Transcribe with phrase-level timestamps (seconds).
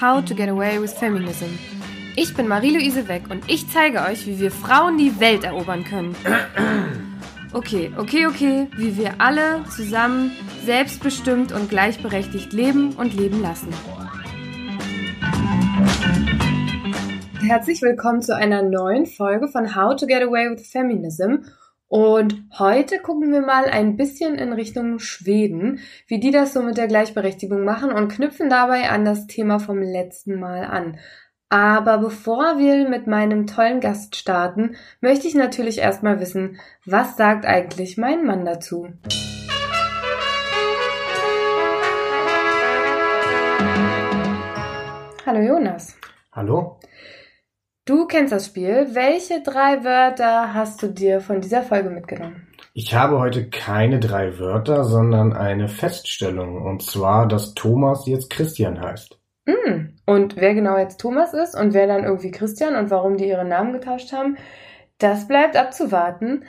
[0.00, 1.58] How to Get Away with Feminism.
[2.14, 6.14] Ich bin Marie-Louise Weck und ich zeige euch, wie wir Frauen die Welt erobern können.
[7.52, 10.32] Okay, okay, okay, wie wir alle zusammen
[10.66, 13.72] selbstbestimmt und gleichberechtigt leben und leben lassen.
[17.40, 21.44] Herzlich willkommen zu einer neuen Folge von How to Get Away with Feminism.
[21.88, 25.78] Und heute gucken wir mal ein bisschen in Richtung Schweden,
[26.08, 29.80] wie die das so mit der Gleichberechtigung machen und knüpfen dabei an das Thema vom
[29.80, 30.98] letzten Mal an.
[31.48, 37.46] Aber bevor wir mit meinem tollen Gast starten, möchte ich natürlich erstmal wissen, was sagt
[37.46, 38.88] eigentlich mein Mann dazu?
[45.24, 45.96] Hallo Jonas.
[46.32, 46.80] Hallo.
[47.86, 48.88] Du kennst das Spiel.
[48.94, 52.48] Welche drei Wörter hast du dir von dieser Folge mitgenommen?
[52.74, 56.60] Ich habe heute keine drei Wörter, sondern eine Feststellung.
[56.60, 59.20] Und zwar, dass Thomas jetzt Christian heißt.
[59.46, 59.94] Mm.
[60.04, 63.44] Und wer genau jetzt Thomas ist und wer dann irgendwie Christian und warum die ihre
[63.44, 64.36] Namen getauscht haben,
[64.98, 66.42] das bleibt abzuwarten.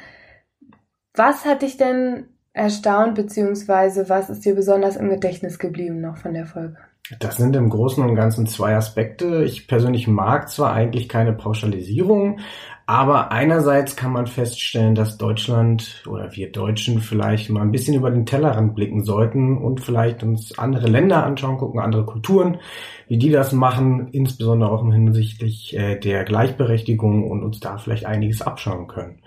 [1.13, 6.33] Was hat dich denn erstaunt, beziehungsweise was ist dir besonders im Gedächtnis geblieben noch von
[6.33, 6.77] der Folge?
[7.19, 9.43] Das sind im Großen und Ganzen zwei Aspekte.
[9.43, 12.39] Ich persönlich mag zwar eigentlich keine Pauschalisierung,
[12.85, 18.11] aber einerseits kann man feststellen, dass Deutschland oder wir Deutschen vielleicht mal ein bisschen über
[18.11, 22.59] den Tellerrand blicken sollten und vielleicht uns andere Länder anschauen, gucken, andere Kulturen,
[23.07, 28.41] wie die das machen, insbesondere auch hinsichtlich äh, der Gleichberechtigung und uns da vielleicht einiges
[28.41, 29.19] abschauen können.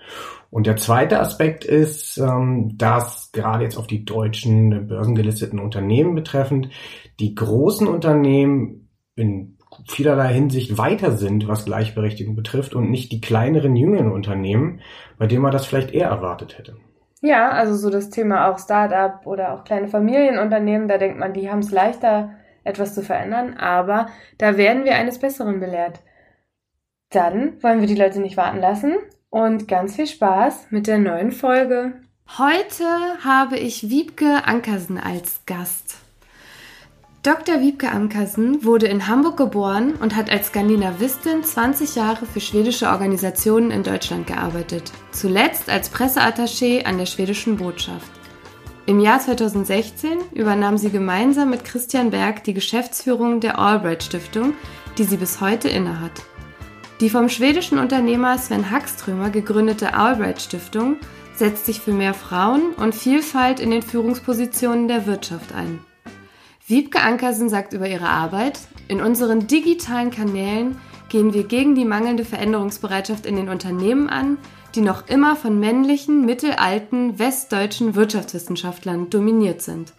[0.51, 6.69] Und der zweite Aspekt ist, ähm, dass gerade jetzt auf die deutschen börsengelisteten Unternehmen betreffend,
[7.21, 13.75] die großen Unternehmen in vielerlei Hinsicht weiter sind, was Gleichberechtigung betrifft und nicht die kleineren,
[13.75, 14.81] jüngeren Unternehmen,
[15.17, 16.75] bei denen man das vielleicht eher erwartet hätte.
[17.21, 21.49] Ja, also so das Thema auch Start-up oder auch kleine Familienunternehmen, da denkt man, die
[21.49, 22.31] haben es leichter,
[22.63, 26.01] etwas zu verändern, aber da werden wir eines Besseren belehrt.
[27.09, 28.95] Dann wollen wir die Leute nicht warten lassen
[29.29, 31.93] und ganz viel Spaß mit der neuen Folge.
[32.37, 32.85] Heute
[33.23, 36.00] habe ich Wiebke Ankersen als Gast.
[37.23, 37.61] Dr.
[37.61, 43.69] Wiebke Ankersen wurde in Hamburg geboren und hat als Skandinavistin 20 Jahre für schwedische Organisationen
[43.69, 48.09] in Deutschland gearbeitet, zuletzt als Presseattaché an der schwedischen Botschaft.
[48.87, 54.55] Im Jahr 2016 übernahm sie gemeinsam mit Christian Berg die Geschäftsführung der Albright Stiftung,
[54.97, 56.23] die sie bis heute innehat.
[57.01, 60.97] Die vom schwedischen Unternehmer Sven Hackströmer gegründete Albright Stiftung
[61.35, 65.81] setzt sich für mehr Frauen und Vielfalt in den Führungspositionen der Wirtschaft ein.
[66.71, 70.77] Wiebke Ankersen sagt über ihre Arbeit, in unseren digitalen Kanälen
[71.09, 74.37] gehen wir gegen die mangelnde Veränderungsbereitschaft in den Unternehmen an,
[74.73, 79.91] die noch immer von männlichen, mittelalten, westdeutschen Wirtschaftswissenschaftlern dominiert sind.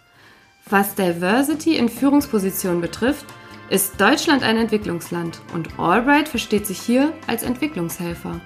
[0.67, 3.27] Was Diversity in Führungspositionen betrifft,
[3.69, 8.41] ist Deutschland ein Entwicklungsland und Albright versteht sich hier als Entwicklungshelfer.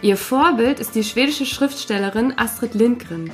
[0.00, 3.30] Ihr Vorbild ist die schwedische Schriftstellerin Astrid Lindgren,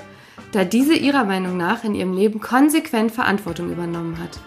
[0.55, 4.39] da diese ihrer Meinung nach in ihrem Leben konsequent Verantwortung übernommen hat.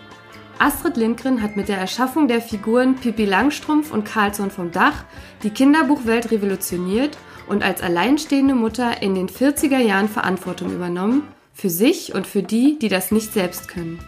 [0.59, 5.03] Astrid Lindgren hat mit der Erschaffung der Figuren Pippi Langstrumpf und Carlsson vom Dach
[5.43, 12.13] die Kinderbuchwelt revolutioniert und als alleinstehende Mutter in den 40er Jahren Verantwortung übernommen, für sich
[12.13, 13.99] und für die, die das nicht selbst können.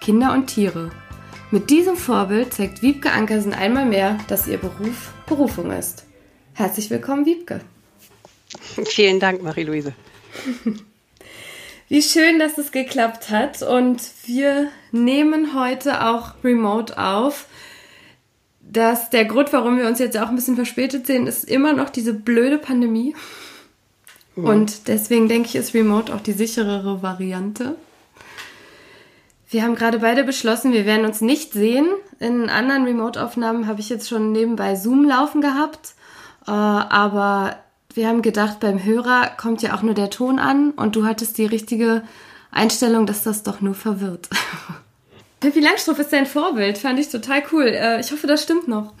[0.00, 0.90] Kinder und Tiere.
[1.50, 6.06] Mit diesem Vorbild zeigt Wiebke Ankersen einmal mehr, dass ihr Beruf Berufung ist.
[6.54, 7.60] Herzlich willkommen, Wiebke.
[8.84, 9.92] Vielen Dank, Marie-Louise.
[11.88, 13.62] Wie schön, dass es geklappt hat.
[13.62, 17.46] Und wir nehmen heute auch remote auf.
[18.60, 21.90] Dass der Grund, warum wir uns jetzt auch ein bisschen verspätet sehen, ist immer noch
[21.90, 23.14] diese blöde Pandemie.
[24.36, 24.44] Mhm.
[24.44, 27.76] Und deswegen denke ich, ist remote auch die sicherere Variante.
[29.48, 31.86] Wir haben gerade beide beschlossen, wir werden uns nicht sehen.
[32.18, 35.94] In anderen Remote-Aufnahmen habe ich jetzt schon nebenbei Zoom laufen gehabt.
[36.46, 37.56] Äh, aber
[37.94, 41.38] wir haben gedacht, beim Hörer kommt ja auch nur der Ton an und du hattest
[41.38, 42.02] die richtige
[42.50, 44.28] Einstellung, dass das doch nur verwirrt.
[45.40, 47.66] Pippi Langstrumpf ist dein Vorbild, fand ich total cool.
[47.66, 48.94] Äh, ich hoffe, das stimmt noch.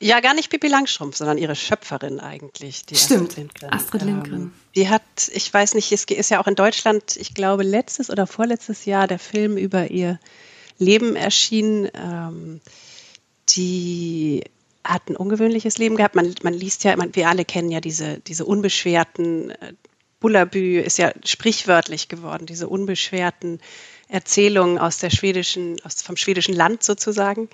[0.00, 2.84] Ja, gar nicht Pippi Langstrumpf, sondern ihre Schöpferin eigentlich.
[2.86, 3.72] Die Stimmt, Astrid Lindgren.
[3.72, 4.40] Astrid Lindgren.
[4.40, 5.02] Ähm, die hat,
[5.32, 9.06] ich weiß nicht, es ist ja auch in Deutschland, ich glaube, letztes oder vorletztes Jahr
[9.06, 10.18] der Film über ihr
[10.78, 11.88] Leben erschienen.
[11.94, 12.60] Ähm,
[13.50, 14.42] die
[14.84, 16.14] hat ein ungewöhnliches Leben gehabt.
[16.14, 19.74] Man, man liest ja, man, wir alle kennen ja diese, diese unbeschwerten, äh,
[20.20, 23.60] Bullabü ist ja sprichwörtlich geworden, diese unbeschwerten
[24.08, 27.48] Erzählungen aus der schwedischen, aus, vom schwedischen Land sozusagen.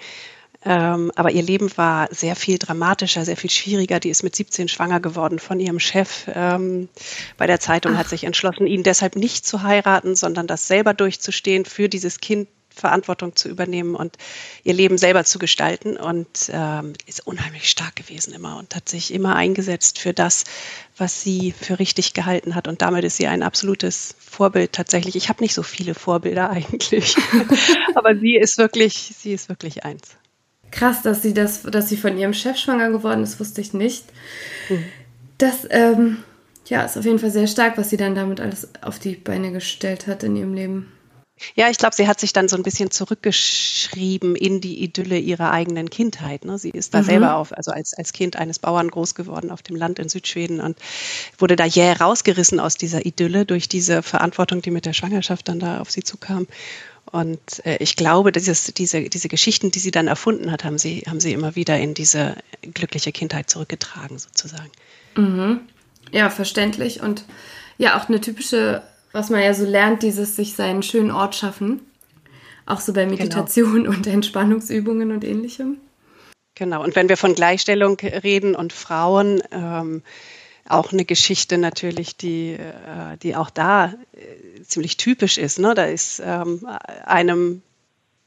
[0.64, 4.00] Ähm, aber ihr Leben war sehr viel dramatischer, sehr viel schwieriger.
[4.00, 6.88] Die ist mit 17 schwanger geworden von ihrem Chef ähm,
[7.36, 7.98] bei der Zeitung, Ach.
[7.98, 12.48] hat sich entschlossen, ihn deshalb nicht zu heiraten, sondern das selber durchzustehen, für dieses Kind
[12.78, 14.16] Verantwortung zu übernehmen und
[14.64, 19.12] ihr Leben selber zu gestalten und ähm, ist unheimlich stark gewesen immer und hat sich
[19.12, 20.44] immer eingesetzt für das,
[20.96, 22.68] was sie für richtig gehalten hat.
[22.68, 25.16] Und damit ist sie ein absolutes Vorbild tatsächlich.
[25.16, 27.16] Ich habe nicht so viele Vorbilder eigentlich,
[27.94, 30.16] aber sie ist wirklich, sie ist wirklich eins.
[30.70, 34.04] Krass, dass sie das, dass sie von ihrem Chef schwanger geworden ist, wusste ich nicht.
[34.68, 34.84] Mhm.
[35.38, 36.18] Das ähm,
[36.66, 39.52] ja, ist auf jeden Fall sehr stark, was sie dann damit alles auf die Beine
[39.52, 40.92] gestellt hat in ihrem Leben.
[41.54, 45.50] Ja, ich glaube, sie hat sich dann so ein bisschen zurückgeschrieben in die Idylle ihrer
[45.50, 46.44] eigenen Kindheit.
[46.44, 46.58] Ne?
[46.58, 47.06] Sie ist da mhm.
[47.06, 50.60] selber auf, also als, als Kind eines Bauern groß geworden auf dem Land in Südschweden
[50.60, 50.78] und
[51.38, 55.60] wurde da jäh rausgerissen aus dieser Idylle durch diese Verantwortung, die mit der Schwangerschaft dann
[55.60, 56.46] da auf sie zukam.
[57.10, 61.04] Und äh, ich glaube, dieses, diese, diese Geschichten, die sie dann erfunden hat, haben sie,
[61.06, 64.70] haben sie immer wieder in diese glückliche Kindheit zurückgetragen, sozusagen.
[65.16, 65.60] Mhm.
[66.12, 67.00] Ja, verständlich.
[67.00, 67.24] Und
[67.78, 68.82] ja, auch eine typische,
[69.18, 71.80] was man ja so lernt, dieses sich seinen schönen Ort schaffen.
[72.66, 73.16] Auch so bei genau.
[73.16, 73.90] Meditation genau.
[73.90, 75.78] und Entspannungsübungen und ähnlichem.
[76.54, 76.84] Genau.
[76.84, 80.02] Und wenn wir von Gleichstellung reden und Frauen, ähm,
[80.68, 85.58] auch eine Geschichte natürlich, die, äh, die auch da äh, ziemlich typisch ist.
[85.58, 85.74] Ne?
[85.74, 86.64] Da ist ähm,
[87.04, 87.62] einem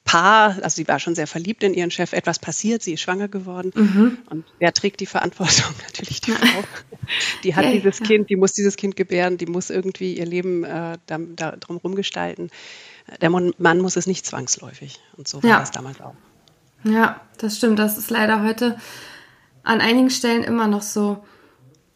[0.04, 3.28] Paar, also sie war schon sehr verliebt in ihren Chef, etwas passiert, sie ist schwanger
[3.28, 3.72] geworden.
[3.76, 4.18] Mhm.
[4.30, 5.74] Und wer trägt die Verantwortung?
[5.88, 6.64] Natürlich die Frau.
[7.44, 8.06] Die hat ja, dieses ja.
[8.06, 11.96] Kind, die muss dieses Kind gebären, die muss irgendwie ihr Leben äh, da, da drumherum
[11.96, 12.50] gestalten.
[13.22, 15.00] Der Mann muss es nicht zwangsläufig.
[15.18, 15.60] Und so war ja.
[15.60, 16.16] das damals auch.
[16.84, 17.80] Ja, das stimmt.
[17.80, 18.78] Das ist leider heute
[19.64, 21.24] an einigen Stellen immer noch so.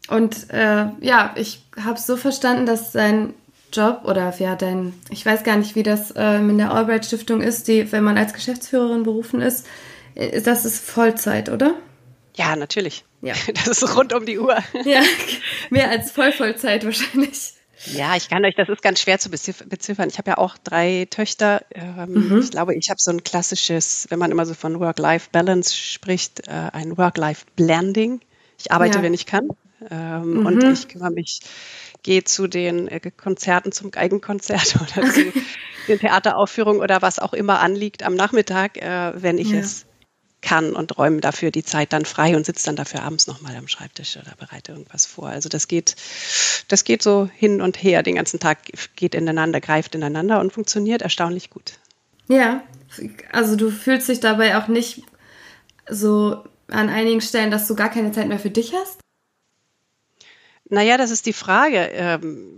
[0.10, 3.34] Und äh, ja, ich habe es so verstanden, dass sein
[3.76, 7.42] Job oder ja, dein, ich weiß gar nicht, wie das ähm, in der Albright Stiftung
[7.42, 9.68] ist, die, wenn man als Geschäftsführerin berufen ist,
[10.16, 11.76] äh, das ist Vollzeit, oder?
[12.36, 13.06] Ja, natürlich.
[13.22, 13.34] Ja.
[13.54, 14.58] Das ist rund um die Uhr.
[14.86, 15.02] Ja,
[15.70, 17.54] mehr als Vollvollzeit wahrscheinlich.
[17.94, 20.10] Ja, ich kann euch, das ist ganz schwer zu beziffern.
[20.10, 21.64] Ich habe ja auch drei Töchter.
[21.74, 22.40] Ähm, mhm.
[22.40, 26.70] Ich glaube, ich habe so ein klassisches, wenn man immer so von Work-Life-Balance spricht, äh,
[26.74, 28.22] ein Work-Life-Blending.
[28.58, 29.04] Ich arbeite, ja.
[29.04, 29.50] wenn ich kann.
[29.92, 30.46] Ähm, mhm.
[30.46, 31.42] Und ich kümmere mich,
[32.06, 35.34] gehe zu den äh, Konzerten, zum Geigenkonzert oder zu
[35.88, 39.58] den Theateraufführungen oder was auch immer anliegt am Nachmittag, äh, wenn ich ja.
[39.58, 39.88] es
[40.42, 43.68] kann und räume dafür die Zeit dann frei und sitze dann dafür abends nochmal am
[43.68, 45.30] Schreibtisch oder bereite irgendwas vor.
[45.30, 45.96] Also das geht,
[46.68, 48.04] das geht so hin und her.
[48.04, 48.60] Den ganzen Tag
[48.96, 51.80] geht ineinander, greift ineinander und funktioniert erstaunlich gut.
[52.28, 52.62] Ja,
[53.32, 55.02] also du fühlst dich dabei auch nicht
[55.90, 59.00] so an einigen Stellen, dass du gar keine Zeit mehr für dich hast?
[60.70, 61.78] Naja, das ist die Frage.
[61.94, 62.58] Ähm,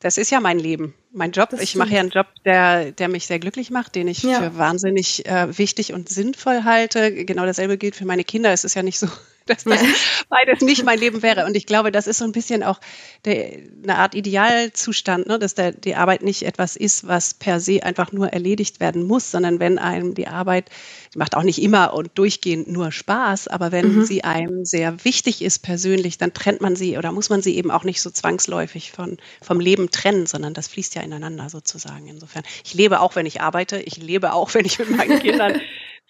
[0.00, 1.52] das ist ja mein Leben, mein Job.
[1.60, 4.40] ich mache ja einen Job, der, der mich sehr glücklich macht, den ich ja.
[4.40, 7.24] für wahnsinnig äh, wichtig und sinnvoll halte.
[7.24, 8.52] Genau dasselbe gilt für meine Kinder.
[8.52, 9.08] Es ist ja nicht so,
[9.48, 9.80] dass das
[10.28, 11.46] beides nicht mein Leben wäre.
[11.46, 12.80] Und ich glaube, das ist so ein bisschen auch
[13.24, 15.38] der, eine Art Idealzustand, ne?
[15.38, 19.30] dass der, die Arbeit nicht etwas ist, was per se einfach nur erledigt werden muss,
[19.30, 20.70] sondern wenn einem die Arbeit,
[21.14, 24.04] die macht auch nicht immer und durchgehend nur Spaß, aber wenn mhm.
[24.04, 27.70] sie einem sehr wichtig ist persönlich, dann trennt man sie oder muss man sie eben
[27.70, 32.08] auch nicht so zwangsläufig von, vom Leben trennen, sondern das fließt ja ineinander sozusagen.
[32.08, 35.60] Insofern, ich lebe auch, wenn ich arbeite, ich lebe auch, wenn ich mit meinen Kindern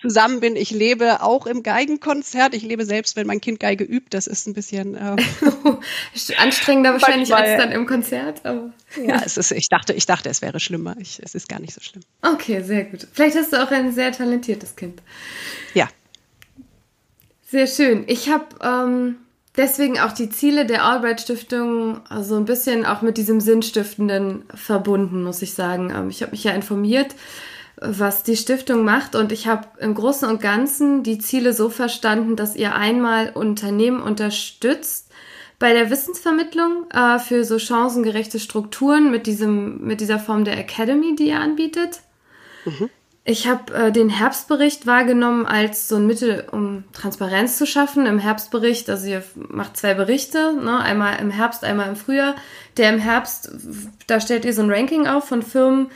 [0.01, 0.57] zusammen bin.
[0.57, 2.55] Ich lebe auch im Geigenkonzert.
[2.55, 4.09] Ich lebe selbst, wenn mein Kind Geige übt.
[4.11, 5.17] Das ist ein bisschen äh,
[6.39, 8.45] anstrengender wahrscheinlich manchmal, als dann im Konzert.
[8.45, 8.73] Aber.
[9.07, 10.97] Ja, es ist, ich dachte, ich dachte, es wäre schlimmer.
[10.99, 12.03] Ich, es ist gar nicht so schlimm.
[12.23, 13.07] Okay, sehr gut.
[13.13, 15.01] Vielleicht hast du auch ein sehr talentiertes Kind.
[15.75, 15.89] Ja.
[17.47, 18.05] Sehr schön.
[18.09, 19.17] Ich habe ähm,
[19.57, 24.45] deswegen auch die Ziele der Albright Stiftung so also ein bisschen auch mit diesem Sinnstiftenden
[24.55, 25.93] verbunden, muss ich sagen.
[25.95, 27.15] Ähm, ich habe mich ja informiert
[27.81, 29.15] was die Stiftung macht.
[29.15, 34.01] Und ich habe im Großen und Ganzen die Ziele so verstanden, dass ihr einmal Unternehmen
[34.01, 35.11] unterstützt
[35.59, 41.17] bei der Wissensvermittlung äh, für so chancengerechte Strukturen mit, diesem, mit dieser Form der Academy,
[41.17, 42.01] die ihr anbietet.
[42.65, 42.91] Mhm.
[43.31, 48.07] Ich habe äh, den Herbstbericht wahrgenommen als so ein Mittel, um Transparenz zu schaffen.
[48.07, 50.79] Im Herbstbericht, also ihr macht zwei Berichte, ne?
[50.81, 52.37] einmal im Herbst, einmal im Frühjahr.
[52.79, 53.51] Der im Herbst,
[54.07, 55.91] da stellt ihr so ein Ranking auf von Firmen,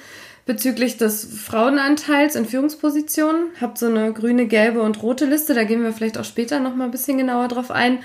[0.46, 3.50] bezüglich des Frauenanteils in Führungspositionen.
[3.60, 5.54] Habt so eine grüne, gelbe und rote Liste.
[5.54, 7.98] Da gehen wir vielleicht auch später noch mal ein bisschen genauer drauf ein.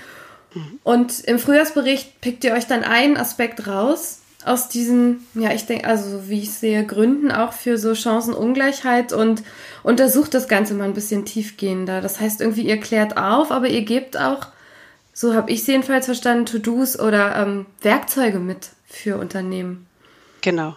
[0.82, 5.86] Und im Frühjahrsbericht pickt ihr euch dann einen Aspekt raus aus diesen, ja, ich denke,
[5.86, 9.42] also wie ich sehe, Gründen auch für so Chancenungleichheit und
[9.82, 12.00] untersucht das Ganze mal ein bisschen tiefgehender.
[12.00, 14.46] Das heißt, irgendwie ihr klärt auf, aber ihr gebt auch,
[15.12, 19.86] so habe ich es jedenfalls verstanden, To-Dos oder ähm, Werkzeuge mit für Unternehmen.
[20.40, 20.76] Genau.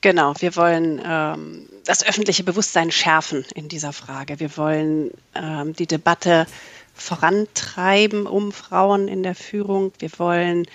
[0.00, 4.40] Genau, wir wollen ähm, das öffentliche Bewusstsein schärfen in dieser Frage.
[4.40, 6.46] Wir wollen ähm, die Debatte
[6.94, 9.92] vorantreiben um Frauen in der Führung.
[9.98, 10.66] Wir wollen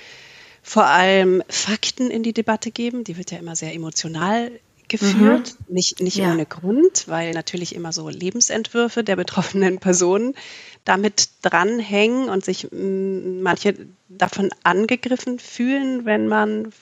[0.61, 3.03] vor allem Fakten in die Debatte geben.
[3.03, 4.51] Die wird ja immer sehr emotional
[4.89, 5.75] geführt, mhm.
[5.75, 6.31] nicht, nicht ja.
[6.31, 10.35] ohne Grund, weil natürlich immer so Lebensentwürfe der betroffenen Personen
[10.83, 13.75] damit dranhängen und sich manche
[14.09, 16.73] davon angegriffen fühlen, wenn man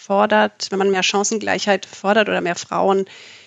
[0.00, 3.04] fordert, wenn man mehr Chancengleichheit fordert oder mehr Frauen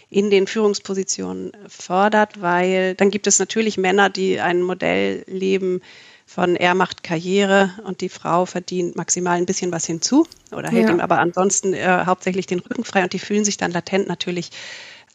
[0.10, 5.81] in den Führungspositionen fordert, weil dann gibt es natürlich Männer, die ein Modell leben
[6.27, 10.88] von er macht Karriere und die Frau verdient maximal ein bisschen was hinzu oder hält
[10.88, 10.91] ja.
[10.91, 14.51] ihm aber ansonsten äh, hauptsächlich den Rücken frei und die fühlen sich dann latent natürlich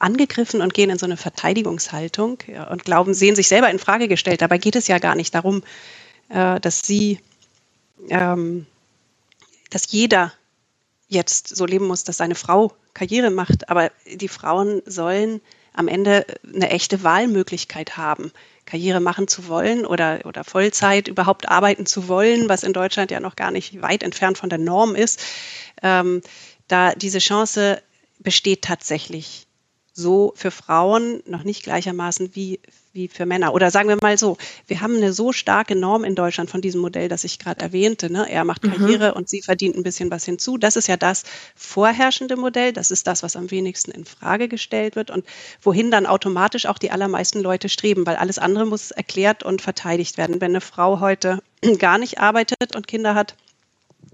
[0.00, 2.38] angegriffen und gehen in so eine Verteidigungshaltung
[2.70, 4.42] und glauben, sehen sich selber in Frage gestellt.
[4.42, 5.62] Dabei geht es ja gar nicht darum,
[6.28, 7.20] äh, dass sie,
[8.10, 8.66] ähm,
[9.70, 10.32] dass jeder
[11.08, 15.40] jetzt so leben muss, dass seine Frau Karriere macht, aber die Frauen sollen
[15.72, 18.32] am Ende eine echte Wahlmöglichkeit haben,
[18.66, 23.20] Karriere machen zu wollen oder, oder Vollzeit überhaupt arbeiten zu wollen, was in Deutschland ja
[23.20, 25.20] noch gar nicht weit entfernt von der Norm ist.
[25.82, 26.20] Ähm,
[26.66, 27.82] da diese Chance
[28.18, 29.47] besteht tatsächlich
[29.98, 32.60] so für Frauen noch nicht gleichermaßen wie,
[32.92, 33.52] wie für Männer.
[33.52, 34.36] Oder sagen wir mal so,
[34.68, 38.10] wir haben eine so starke Norm in Deutschland von diesem Modell, das ich gerade erwähnte.
[38.10, 38.30] Ne?
[38.30, 38.70] Er macht mhm.
[38.70, 39.16] Karriere mhm.
[39.16, 40.56] und sie verdient ein bisschen was hinzu.
[40.56, 41.24] Das ist ja das
[41.56, 42.72] vorherrschende Modell.
[42.72, 45.24] Das ist das, was am wenigsten in Frage gestellt wird und
[45.62, 50.16] wohin dann automatisch auch die allermeisten Leute streben, weil alles andere muss erklärt und verteidigt
[50.16, 50.40] werden.
[50.40, 51.42] Wenn eine Frau heute
[51.78, 53.34] gar nicht arbeitet und Kinder hat,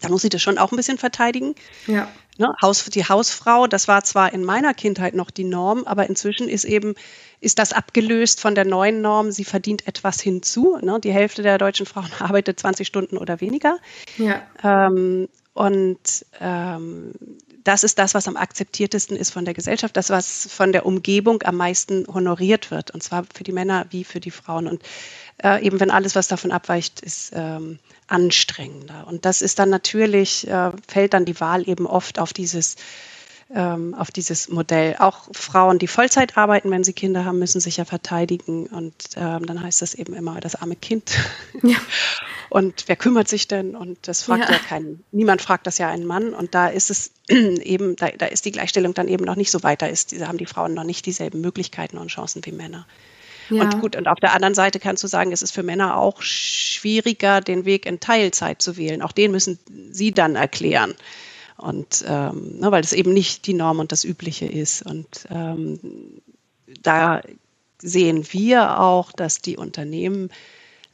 [0.01, 1.55] da muss ich das schon auch ein bisschen verteidigen.
[1.87, 2.11] Ja.
[2.37, 6.49] Ne, Haus, die Hausfrau, das war zwar in meiner Kindheit noch die Norm, aber inzwischen
[6.49, 6.95] ist eben,
[7.41, 10.77] ist das abgelöst von der neuen Norm, sie verdient etwas hinzu.
[10.83, 10.99] Ne?
[10.99, 13.79] Die Hälfte der deutschen Frauen arbeitet 20 Stunden oder weniger.
[14.19, 14.43] Ja.
[14.65, 17.13] Ähm, und ähm,
[17.63, 21.43] das ist das, was am akzeptiertesten ist von der Gesellschaft, das, was von der Umgebung
[21.45, 24.67] am meisten honoriert wird, und zwar für die Männer wie für die Frauen.
[24.67, 24.83] Und
[25.43, 29.07] äh, eben wenn alles, was davon abweicht, ist ähm, anstrengender.
[29.07, 32.77] Und das ist dann natürlich, äh, fällt dann die Wahl eben oft auf dieses
[33.55, 34.97] ähm, auf dieses Modell.
[34.99, 38.67] Auch Frauen, die Vollzeit arbeiten, wenn sie Kinder haben, müssen sich ja verteidigen.
[38.67, 41.13] Und ähm, dann heißt das eben immer das arme Kind.
[41.63, 41.77] Ja.
[42.51, 43.75] Und wer kümmert sich denn?
[43.75, 46.35] Und das fragt ja, ja kein, niemand fragt das ja einen Mann.
[46.35, 49.63] Und da ist es eben, da, da ist die Gleichstellung dann eben noch nicht so
[49.63, 50.19] weiter ist.
[50.19, 52.87] Da haben die Frauen noch nicht dieselben Möglichkeiten und Chancen wie Männer.
[53.51, 53.63] Ja.
[53.63, 56.23] Und gut, und auf der anderen Seite kannst du sagen, es ist für Männer auch
[56.23, 59.03] schwieriger, den Weg in Teilzeit zu wählen.
[59.03, 59.59] Auch den müssen
[59.91, 60.95] sie dann erklären.
[61.57, 64.83] Und ähm, ne, weil das eben nicht die Norm und das Übliche ist.
[64.85, 65.79] Und ähm,
[66.83, 67.23] da
[67.81, 70.31] sehen wir auch, dass die Unternehmen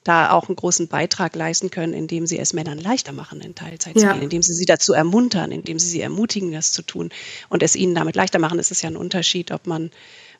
[0.05, 3.97] da auch einen großen Beitrag leisten können, indem sie es Männern leichter machen, in Teilzeit
[3.97, 4.09] ja.
[4.09, 7.11] zu gehen, indem sie sie dazu ermuntern, indem sie sie ermutigen, das zu tun
[7.49, 8.59] und es ihnen damit leichter machen.
[8.59, 9.91] Es ist ja ein Unterschied, ob man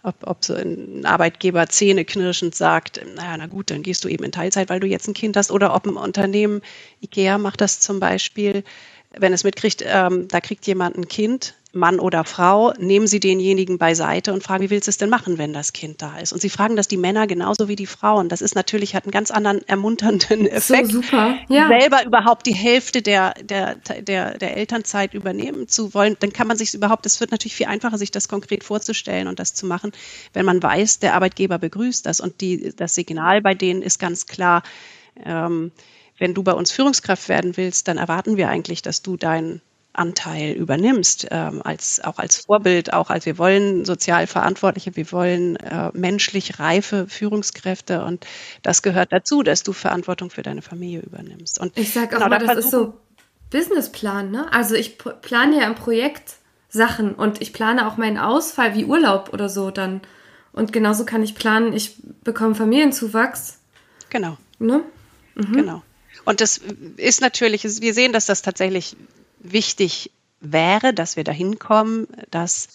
[0.03, 4.33] ob, ob so ein Arbeitgeber zähneknirschend sagt, naja, na gut, dann gehst du eben in
[4.33, 6.63] Teilzeit, weil du jetzt ein Kind hast, oder ob ein Unternehmen,
[7.03, 8.65] IKEA macht das zum Beispiel,
[9.19, 13.79] wenn es mitkriegt, ähm, da kriegt jemand ein Kind, Mann oder Frau, nehmen Sie denjenigen
[13.79, 16.33] beiseite und fragen, wie willst du es denn machen, wenn das Kind da ist?
[16.33, 18.29] Und Sie fragen das die Männer genauso wie die Frauen.
[18.29, 20.91] Das ist natürlich, hat einen ganz anderen ermunternden Effekt.
[20.91, 21.39] So super.
[21.49, 21.69] Ja.
[21.69, 26.57] Selber überhaupt die Hälfte der, der, der, der Elternzeit übernehmen zu wollen, dann kann man
[26.57, 29.93] sich überhaupt, es wird natürlich viel einfacher, sich das konkret vorzustellen und das zu machen,
[30.33, 32.21] wenn man weiß, der Arbeitgeber begrüßt das.
[32.21, 34.65] Und die, das Signal bei denen ist ganz klar,
[35.25, 35.71] ähm,
[36.21, 39.63] wenn du bei uns Führungskraft werden willst, dann erwarten wir eigentlich, dass du dein
[39.93, 45.57] Anteil übernimmst, ähm, als, auch als Vorbild, auch als wir wollen sozial Verantwortliche, wir wollen
[45.57, 48.25] äh, menschlich reife Führungskräfte und
[48.63, 51.59] das gehört dazu, dass du Verantwortung für deine Familie übernimmst.
[51.59, 52.95] Und ich sage auch genau, mal, das ist so
[53.51, 54.53] Businessplan, ne?
[54.53, 56.35] Also ich plane ja im Projekt
[56.69, 60.03] Sachen und ich plane auch meinen Ausfall wie Urlaub oder so dann.
[60.53, 63.59] Und genauso kann ich planen, ich bekomme Familienzuwachs.
[64.09, 64.37] Genau.
[64.59, 64.83] Ne?
[65.35, 65.53] Mhm.
[65.53, 65.83] Genau.
[66.25, 66.61] Und das
[66.97, 68.97] ist natürlich, wir sehen, dass das tatsächlich
[69.39, 70.11] wichtig
[70.41, 72.69] wäre, dass wir dahin kommen, dass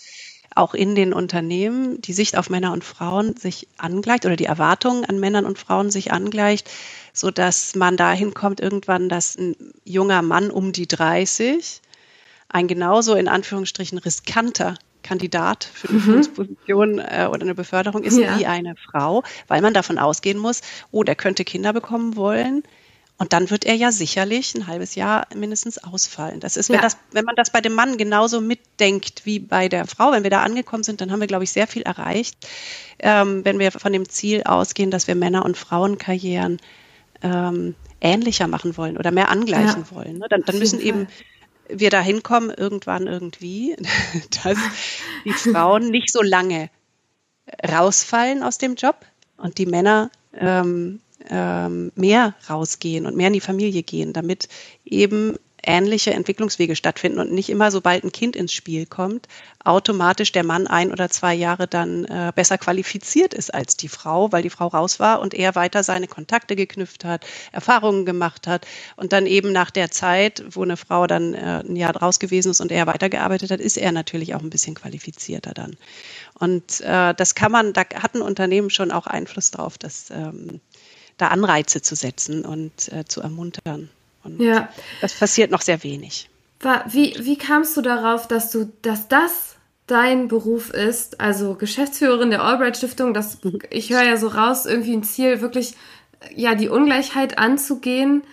[0.55, 5.03] auch in den Unternehmen die Sicht auf Männer und Frauen sich angleicht oder die Erwartungen
[5.03, 6.69] an Männern und Frauen sich angleicht,
[7.11, 11.81] so dass man dahin kommt irgendwann, dass ein junger Mann um die 30
[12.47, 16.01] ein genauso in Anführungsstrichen riskanter Kandidat für eine mhm.
[16.01, 18.39] Führungsposition äh, oder eine Beförderung ist ja.
[18.39, 20.61] wie eine Frau, weil man davon ausgehen muss,
[20.91, 22.63] oh, der könnte Kinder bekommen wollen
[23.17, 26.41] und dann wird er ja sicherlich ein halbes Jahr mindestens ausfallen.
[26.41, 26.81] Das ist, wenn, ja.
[26.81, 30.29] das, wenn man das bei dem Mann genauso mitdenkt wie bei der Frau, wenn wir
[30.29, 32.36] da angekommen sind, dann haben wir, glaube ich, sehr viel erreicht.
[33.00, 36.60] Ähm, wenn wir von dem Ziel ausgehen, dass wir Männer- und Frauenkarrieren
[37.22, 39.95] ähm, ähnlicher machen wollen oder mehr angleichen ja.
[39.95, 40.17] wollen.
[40.17, 40.27] Ne?
[40.29, 41.07] Dann, dann müssen eben
[41.69, 43.77] wir da hinkommen, irgendwann irgendwie,
[44.43, 44.57] dass
[45.24, 46.69] die Frauen nicht so lange
[47.65, 49.05] rausfallen aus dem Job
[49.38, 54.48] und die Männer ähm, ähm, mehr rausgehen und mehr in die Familie gehen, damit
[54.84, 59.27] eben ähnliche Entwicklungswege stattfinden und nicht immer, sobald ein Kind ins Spiel kommt,
[59.63, 64.31] automatisch der Mann ein oder zwei Jahre dann äh, besser qualifiziert ist als die Frau,
[64.31, 68.67] weil die Frau raus war und er weiter seine Kontakte geknüpft hat, Erfahrungen gemacht hat
[68.95, 72.51] und dann eben nach der Zeit, wo eine Frau dann äh, ein Jahr draus gewesen
[72.51, 75.77] ist und er weitergearbeitet hat, ist er natürlich auch ein bisschen qualifizierter dann.
[76.38, 80.60] Und äh, das kann man, da hat ein Unternehmen schon auch Einfluss drauf, dass ähm,
[81.17, 83.89] da Anreize zu setzen und äh, zu ermuntern.
[84.24, 84.69] Und ja.
[85.01, 86.29] das passiert noch sehr wenig.
[86.88, 89.55] Wie, wie kamst du darauf, dass du, dass das
[89.88, 93.60] dein Beruf ist, also Geschäftsführerin der Albright Stiftung, das, mhm.
[93.69, 95.75] ich höre ja so raus, irgendwie ein Ziel, wirklich
[96.36, 98.24] ja die Ungleichheit anzugehen.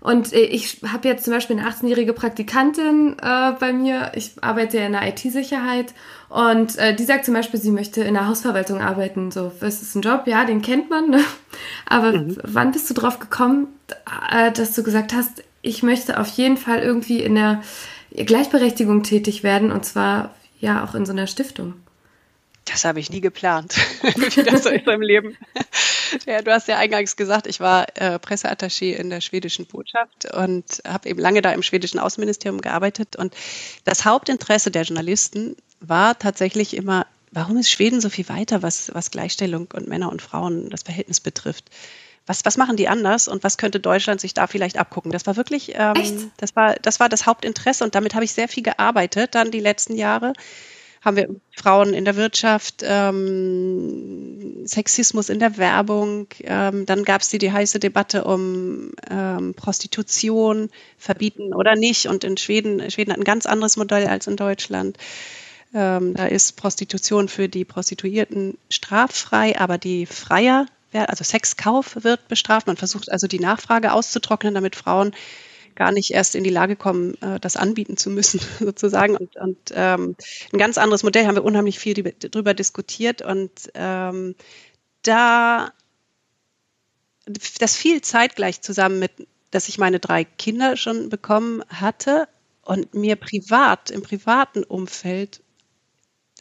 [0.00, 4.12] Und äh, ich habe jetzt zum Beispiel eine 18-jährige Praktikantin äh, bei mir.
[4.14, 5.94] Ich arbeite ja in der IT-Sicherheit
[6.28, 9.30] und äh, die sagt zum Beispiel, sie möchte in der Hausverwaltung arbeiten.
[9.30, 11.10] So, das ist ein Job, ja, den kennt man.
[11.10, 11.22] Ne?
[11.86, 12.38] Aber mhm.
[12.42, 13.68] wann bist du drauf gekommen,
[14.32, 17.62] äh, dass du gesagt hast, ich möchte auf jeden Fall irgendwie in der
[18.12, 21.74] Gleichberechtigung tätig werden und zwar ja auch in so einer Stiftung?
[22.64, 25.36] Das habe ich nie geplant, wie das so ist im Leben.
[26.26, 30.64] Ja, du hast ja eingangs gesagt, ich war äh, Presseattaché in der schwedischen Botschaft und
[30.86, 33.16] habe eben lange da im schwedischen Außenministerium gearbeitet.
[33.16, 33.34] Und
[33.84, 39.10] das Hauptinteresse der Journalisten war tatsächlich immer, warum ist Schweden so viel weiter, was, was
[39.10, 41.70] Gleichstellung und Männer und Frauen das Verhältnis betrifft?
[42.26, 45.10] Was, was machen die anders und was könnte Deutschland sich da vielleicht abgucken?
[45.10, 48.46] Das war wirklich, ähm, das war, das war das Hauptinteresse und damit habe ich sehr
[48.46, 50.34] viel gearbeitet dann die letzten Jahre
[51.00, 56.26] haben wir Frauen in der Wirtschaft, ähm, Sexismus in der Werbung.
[56.42, 62.06] Ähm, dann gab es die, die heiße Debatte um ähm, Prostitution, verbieten oder nicht.
[62.06, 64.98] Und in Schweden, Schweden hat ein ganz anderes Modell als in Deutschland.
[65.72, 72.66] Ähm, da ist Prostitution für die Prostituierten straffrei, aber die Freier, also Sexkauf wird bestraft.
[72.66, 75.12] Man versucht also die Nachfrage auszutrocknen, damit Frauen
[75.80, 79.16] gar nicht erst in die Lage kommen, äh, das anbieten zu müssen, sozusagen.
[79.16, 80.14] Und, und ähm,
[80.52, 83.22] ein ganz anderes Modell haben wir unheimlich viel darüber diskutiert.
[83.22, 84.34] Und ähm,
[85.02, 85.72] da
[87.58, 89.12] das fiel zeitgleich zusammen mit,
[89.50, 92.28] dass ich meine drei Kinder schon bekommen hatte
[92.62, 95.40] und mir privat, im privaten Umfeld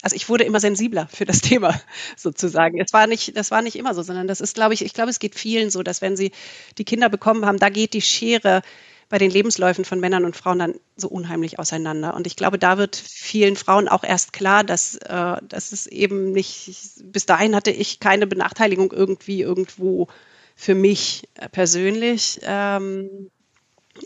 [0.02, 1.80] also ich wurde immer sensibler für das Thema
[2.16, 2.80] sozusagen.
[2.80, 5.10] Es war nicht, das war nicht immer so, sondern das ist, glaube ich, ich glaube,
[5.10, 6.32] es geht vielen so, dass wenn sie
[6.78, 8.62] die Kinder bekommen haben, da geht die Schere
[9.10, 12.15] bei den Lebensläufen von Männern und Frauen dann so unheimlich auseinander.
[12.15, 16.32] Und ich glaube, da wird vielen Frauen auch erst klar, dass, äh, dass es eben
[16.32, 20.08] nicht, bis dahin hatte ich keine Benachteiligung irgendwie irgendwo
[20.56, 23.32] für mich persönlich ähm,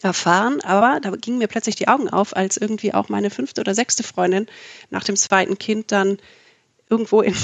[0.01, 3.75] erfahren, aber da gingen mir plötzlich die Augen auf, als irgendwie auch meine fünfte oder
[3.75, 4.47] sechste Freundin
[4.89, 6.17] nach dem zweiten Kind dann
[6.89, 7.35] irgendwo in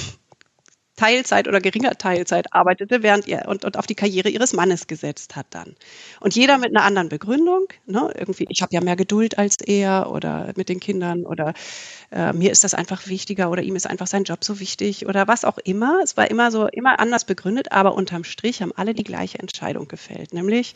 [1.00, 5.38] Teilzeit oder geringer Teilzeit arbeitete, während ihr und, und auf die Karriere ihres Mannes gesetzt
[5.38, 5.78] hat dann.
[6.20, 8.12] Und jeder mit einer anderen Begründung, ne?
[8.18, 11.54] irgendwie, ich habe ja mehr Geduld als er oder mit den Kindern oder
[12.12, 15.26] äh, mir ist das einfach wichtiger oder ihm ist einfach sein Job so wichtig oder
[15.30, 16.02] was auch immer.
[16.04, 19.88] Es war immer so, immer anders begründet, aber unterm Strich haben alle die gleiche Entscheidung
[19.88, 20.76] gefällt, nämlich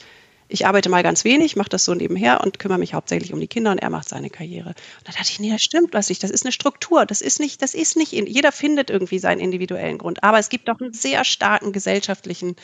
[0.53, 3.47] ich arbeite mal ganz wenig, mache das so nebenher und kümmere mich hauptsächlich um die
[3.47, 4.69] Kinder und er macht seine Karriere.
[4.69, 6.21] Und da dachte ich, nee, das stimmt was nicht.
[6.21, 7.07] Das ist eine Struktur.
[7.07, 10.23] Das ist nicht, das ist nicht, jeder findet irgendwie seinen individuellen Grund.
[10.23, 12.55] Aber es gibt doch einen sehr starken gesellschaftlichen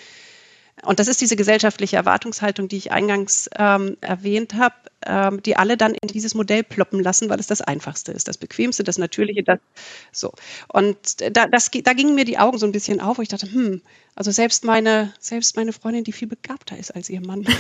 [0.84, 5.77] und das ist diese gesellschaftliche Erwartungshaltung, die ich eingangs ähm, erwähnt habe, ähm, die alle
[5.77, 9.43] dann in dieses Modell ploppen lassen, weil es das Einfachste ist, das Bequemste, das Natürliche,
[9.43, 9.59] das
[10.12, 10.33] so.
[10.67, 13.51] Und da, das, da gingen mir die Augen so ein bisschen auf, wo ich dachte,
[13.51, 13.81] hm,
[14.15, 17.45] also selbst meine, selbst meine Freundin, die viel begabter ist als ihr Mann.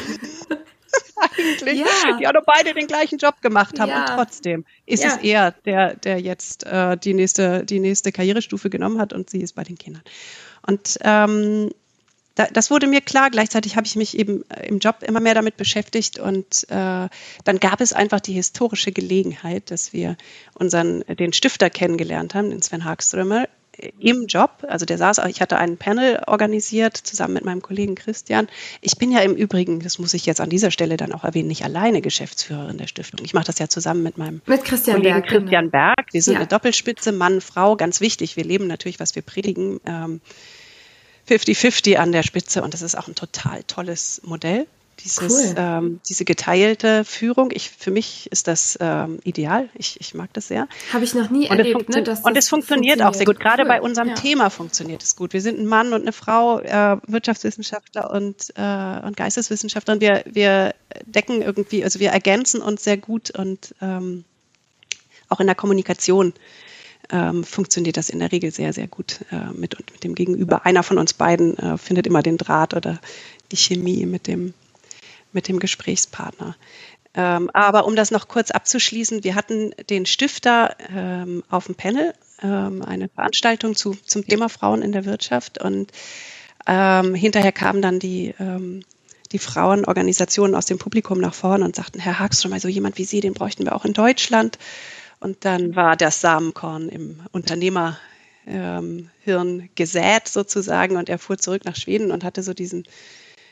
[1.37, 2.17] eigentlich, ja.
[2.17, 4.01] die auch noch beide den gleichen Job gemacht haben ja.
[4.01, 5.09] und trotzdem ist ja.
[5.09, 9.41] es er, der, der jetzt äh, die nächste, die nächste Karrierestufe genommen hat und sie
[9.41, 10.03] ist bei den Kindern.
[10.65, 11.69] Und ähm,
[12.39, 13.29] da, das wurde mir klar.
[13.29, 17.09] Gleichzeitig habe ich mich eben äh, im Job immer mehr damit beschäftigt und äh,
[17.43, 20.15] dann gab es einfach die historische Gelegenheit, dass wir
[20.53, 24.63] unseren den Stifter kennengelernt haben, den Sven Hagströmer, äh, im Job.
[24.69, 28.47] Also der saß, ich hatte einen Panel organisiert zusammen mit meinem Kollegen Christian.
[28.79, 31.49] Ich bin ja im Übrigen, das muss ich jetzt an dieser Stelle dann auch erwähnen,
[31.49, 33.19] nicht alleine Geschäftsführerin der Stiftung.
[33.25, 35.71] Ich mache das ja zusammen mit meinem mit Christian Kollegen Berg, Christian genau.
[35.71, 36.05] Berg.
[36.13, 36.39] Wir sind ja.
[36.39, 38.37] eine Doppelspitze, Mann, Frau, ganz wichtig.
[38.37, 39.81] Wir leben natürlich, was wir predigen.
[39.85, 40.21] Ähm,
[41.29, 44.67] 50-50 an der Spitze und das ist auch ein total tolles Modell.
[45.03, 45.55] Dieses, cool.
[45.57, 49.69] ähm, diese geteilte Führung, ich, für mich ist das ähm, ideal.
[49.73, 50.67] Ich, ich mag das sehr.
[50.91, 51.87] Habe ich noch nie und erlebt.
[51.87, 53.39] Ne, das und es funktioniert, funktioniert, auch sehr gut.
[53.39, 53.69] Gerade cool.
[53.69, 54.15] bei unserem ja.
[54.15, 55.31] Thema funktioniert es gut.
[55.31, 59.93] Wir sind ein Mann und eine Frau, äh, Wirtschaftswissenschaftler und, äh, und Geisteswissenschaftler.
[59.93, 64.25] Und wir, wir decken irgendwie, also wir ergänzen uns sehr gut und ähm,
[65.29, 66.33] auch in der Kommunikation
[67.11, 70.65] ähm, funktioniert das in der Regel sehr, sehr gut äh, mit, mit dem Gegenüber.
[70.65, 72.99] Einer von uns beiden äh, findet immer den Draht oder
[73.51, 74.53] die Chemie mit dem,
[75.31, 76.55] mit dem Gesprächspartner.
[77.15, 82.13] Ähm, aber um das noch kurz abzuschließen, wir hatten den Stifter ähm, auf dem Panel,
[82.43, 85.91] ähm, eine Veranstaltung zu, zum Thema Frauen in der Wirtschaft und
[86.67, 88.83] ähm, hinterher kamen dann die, ähm,
[89.31, 93.21] die Frauenorganisationen aus dem Publikum nach vorne und sagten, Herr Hagström, also jemand wie Sie,
[93.21, 94.59] den bräuchten wir auch in Deutschland.
[95.19, 99.09] Und dann war das Samenkorn im Unternehmerhirn
[99.75, 102.85] gesät sozusagen und er fuhr zurück nach Schweden und hatte so diesen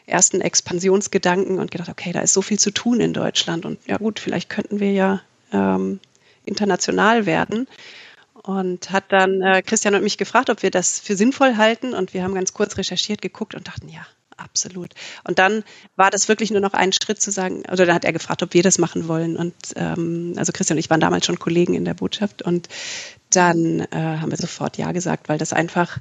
[0.06, 3.98] ersten Expansionsgedanken und gedacht, okay, da ist so viel zu tun in Deutschland und ja
[3.98, 6.00] gut, vielleicht könnten wir ja ähm,
[6.46, 7.68] international werden.
[8.44, 11.94] Und hat dann äh, Christian und mich gefragt, ob wir das für sinnvoll halten.
[11.94, 14.94] Und wir haben ganz kurz recherchiert, geguckt und dachten, ja, absolut.
[15.24, 15.64] Und dann
[15.96, 18.54] war das wirklich nur noch ein Schritt zu sagen, oder dann hat er gefragt, ob
[18.54, 19.36] wir das machen wollen.
[19.36, 22.70] Und ähm, also Christian und ich waren damals schon Kollegen in der Botschaft und
[23.32, 26.00] dann äh, haben wir sofort Ja gesagt, weil das einfach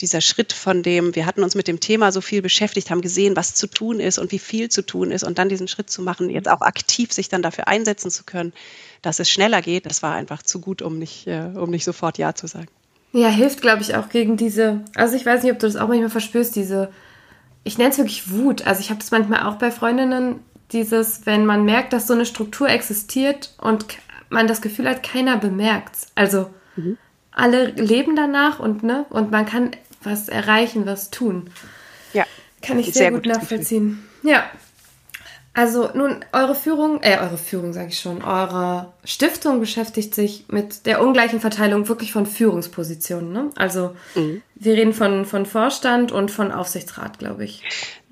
[0.00, 3.36] dieser Schritt von dem, wir hatten uns mit dem Thema so viel beschäftigt, haben gesehen,
[3.36, 6.02] was zu tun ist und wie viel zu tun ist und dann diesen Schritt zu
[6.02, 8.52] machen, jetzt auch aktiv sich dann dafür einsetzen zu können,
[9.00, 12.18] dass es schneller geht, das war einfach zu gut, um nicht, äh, um nicht sofort
[12.18, 12.68] Ja zu sagen.
[13.12, 15.88] Ja, hilft, glaube ich, auch gegen diese, also ich weiß nicht, ob du das auch
[15.88, 16.90] manchmal verspürst, diese
[17.64, 18.66] ich nenne es wirklich Wut.
[18.66, 20.40] Also ich habe das manchmal auch bei Freundinnen,
[20.72, 23.86] dieses, wenn man merkt, dass so eine Struktur existiert und
[24.30, 26.06] man das Gefühl hat, keiner bemerkt es.
[26.14, 26.96] Also mhm.
[27.30, 29.72] alle leben danach und ne, und man kann
[30.02, 31.50] was erreichen, was tun.
[32.12, 32.24] Ja.
[32.62, 34.02] Kann ich sehr, sehr gut nachvollziehen.
[34.22, 34.32] Gefühl.
[34.32, 34.44] Ja.
[35.54, 40.86] Also nun, eure Führung, äh, eure Führung sage ich schon, eure Stiftung beschäftigt sich mit
[40.86, 43.32] der ungleichen Verteilung wirklich von Führungspositionen.
[43.32, 43.50] Ne?
[43.56, 44.40] Also mhm.
[44.54, 47.62] wir reden von, von Vorstand und von Aufsichtsrat, glaube ich.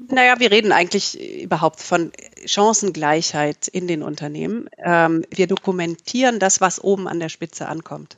[0.09, 2.13] Naja, wir reden eigentlich überhaupt von
[2.45, 4.69] Chancengleichheit in den Unternehmen.
[4.77, 8.17] Ähm, wir dokumentieren das, was oben an der Spitze ankommt.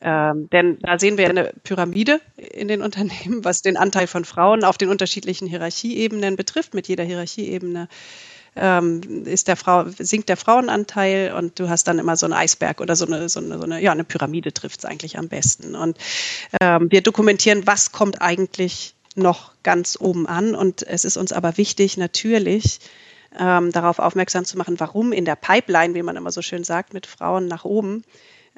[0.00, 4.64] Ähm, denn da sehen wir eine Pyramide in den Unternehmen, was den Anteil von Frauen
[4.64, 6.74] auf den unterschiedlichen Hierarchieebenen betrifft.
[6.74, 7.88] Mit jeder Hierarchieebene
[8.54, 12.80] ähm, ist der Frau, sinkt der Frauenanteil und du hast dann immer so einen Eisberg
[12.80, 15.74] oder so eine, so eine, so eine ja, eine Pyramide trifft es eigentlich am besten.
[15.74, 15.98] Und
[16.60, 20.54] ähm, wir dokumentieren, was kommt eigentlich noch ganz oben an.
[20.54, 22.78] Und es ist uns aber wichtig, natürlich,
[23.38, 26.94] ähm, darauf aufmerksam zu machen, warum in der Pipeline, wie man immer so schön sagt,
[26.94, 28.04] mit Frauen nach oben,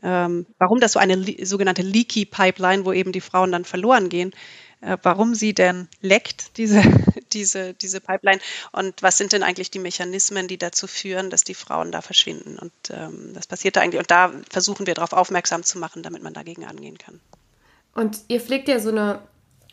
[0.02, 4.32] ähm, warum das so eine sogenannte Leaky Pipeline, wo eben die Frauen dann verloren gehen,
[4.80, 6.82] äh, warum sie denn leckt, diese,
[7.32, 8.40] diese, diese Pipeline
[8.72, 12.58] und was sind denn eigentlich die Mechanismen, die dazu führen, dass die Frauen da verschwinden.
[12.58, 16.22] Und ähm, das passiert da eigentlich und da versuchen wir darauf aufmerksam zu machen, damit
[16.22, 17.20] man dagegen angehen kann.
[17.94, 19.20] Und ihr pflegt ja so eine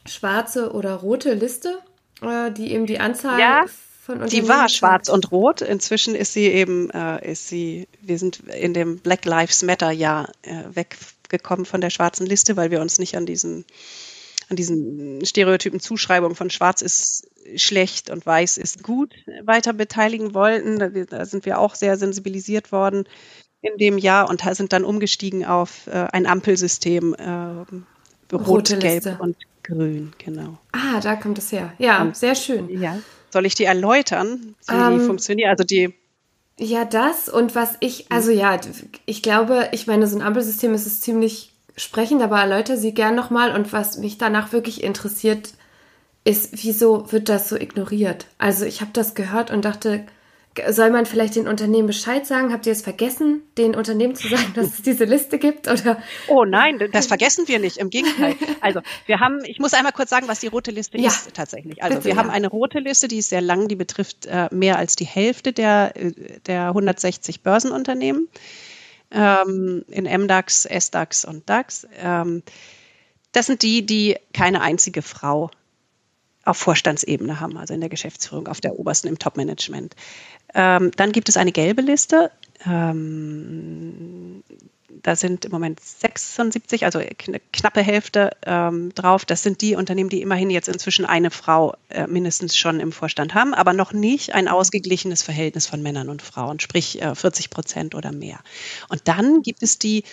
[0.06, 1.80] schwarze oder rote Liste,
[2.22, 3.66] äh, die eben die Anzahl ja
[4.08, 5.62] die war schwarz und rot.
[5.62, 10.32] Inzwischen ist sie eben, äh, ist sie, wir sind in dem Black Lives Matter Jahr
[10.44, 13.66] äh, weggekommen von der schwarzen Liste, weil wir uns nicht an diesen,
[14.50, 20.80] an diesen Stereotypen Zuschreibung von schwarz ist schlecht und weiß ist gut weiter beteiligen wollten.
[20.80, 23.08] Da, da sind wir auch sehr sensibilisiert worden
[23.62, 29.36] in dem Jahr und sind dann umgestiegen auf äh, ein Ampelsystem, äh, rot, gelb und
[29.64, 30.58] grün, genau.
[30.72, 31.74] Ah, da kommt es her.
[31.78, 32.70] Ja, und, sehr schön.
[32.82, 33.00] Ja.
[33.30, 35.50] Soll ich die erläutern, wie ähm, die funktionieren?
[35.50, 35.94] Also die
[36.60, 38.60] ja, das und was ich, also ja,
[39.06, 43.16] ich glaube, ich meine, so ein Ampelsystem ist es ziemlich sprechend, aber erläutere sie gern
[43.16, 43.54] nochmal.
[43.54, 45.54] Und was mich danach wirklich interessiert,
[46.24, 48.26] ist, wieso wird das so ignoriert?
[48.40, 50.06] Also ich habe das gehört und dachte,
[50.70, 52.52] soll man vielleicht den Unternehmen Bescheid sagen?
[52.52, 55.68] Habt ihr es vergessen, den Unternehmen zu sagen, dass es diese Liste gibt?
[55.68, 56.02] Oder?
[56.28, 57.78] Oh nein, das vergessen wir nicht.
[57.78, 58.36] Im Gegenteil.
[58.60, 61.84] Also wir haben, ich muss einmal kurz sagen, was die rote Liste ja, ist tatsächlich.
[61.84, 62.18] Also bitte, wir ja.
[62.18, 65.54] haben eine rote Liste, die ist sehr lang, die betrifft äh, mehr als die Hälfte
[65.54, 66.12] der, äh,
[66.46, 68.28] der 160 Börsenunternehmen
[69.12, 71.88] ähm, in MDAX, SDAX und DAX.
[71.98, 72.44] Ähm,
[73.32, 75.52] das sind die, die keine einzige Frau
[76.48, 79.96] auf Vorstandsebene haben, also in der Geschäftsführung, auf der obersten im Top-Management.
[80.54, 82.32] Ähm, dann gibt es eine gelbe Liste.
[82.66, 84.44] Ähm,
[85.04, 89.26] da sind im Moment 76, also eine knappe Hälfte ähm, drauf.
[89.26, 93.34] Das sind die Unternehmen, die immerhin jetzt inzwischen eine Frau äh, mindestens schon im Vorstand
[93.34, 97.96] haben, aber noch nicht ein ausgeglichenes Verhältnis von Männern und Frauen, sprich äh, 40 Prozent
[97.96, 98.40] oder mehr.
[98.90, 100.04] Und dann gibt es die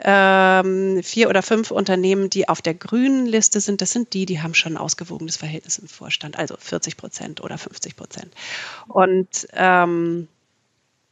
[0.00, 4.40] ähm, vier oder fünf Unternehmen, die auf der grünen Liste sind, das sind die, die
[4.40, 8.32] haben schon ein ausgewogenes Verhältnis im Vorstand, also 40 Prozent oder 50 Prozent.
[8.86, 10.28] Und ähm,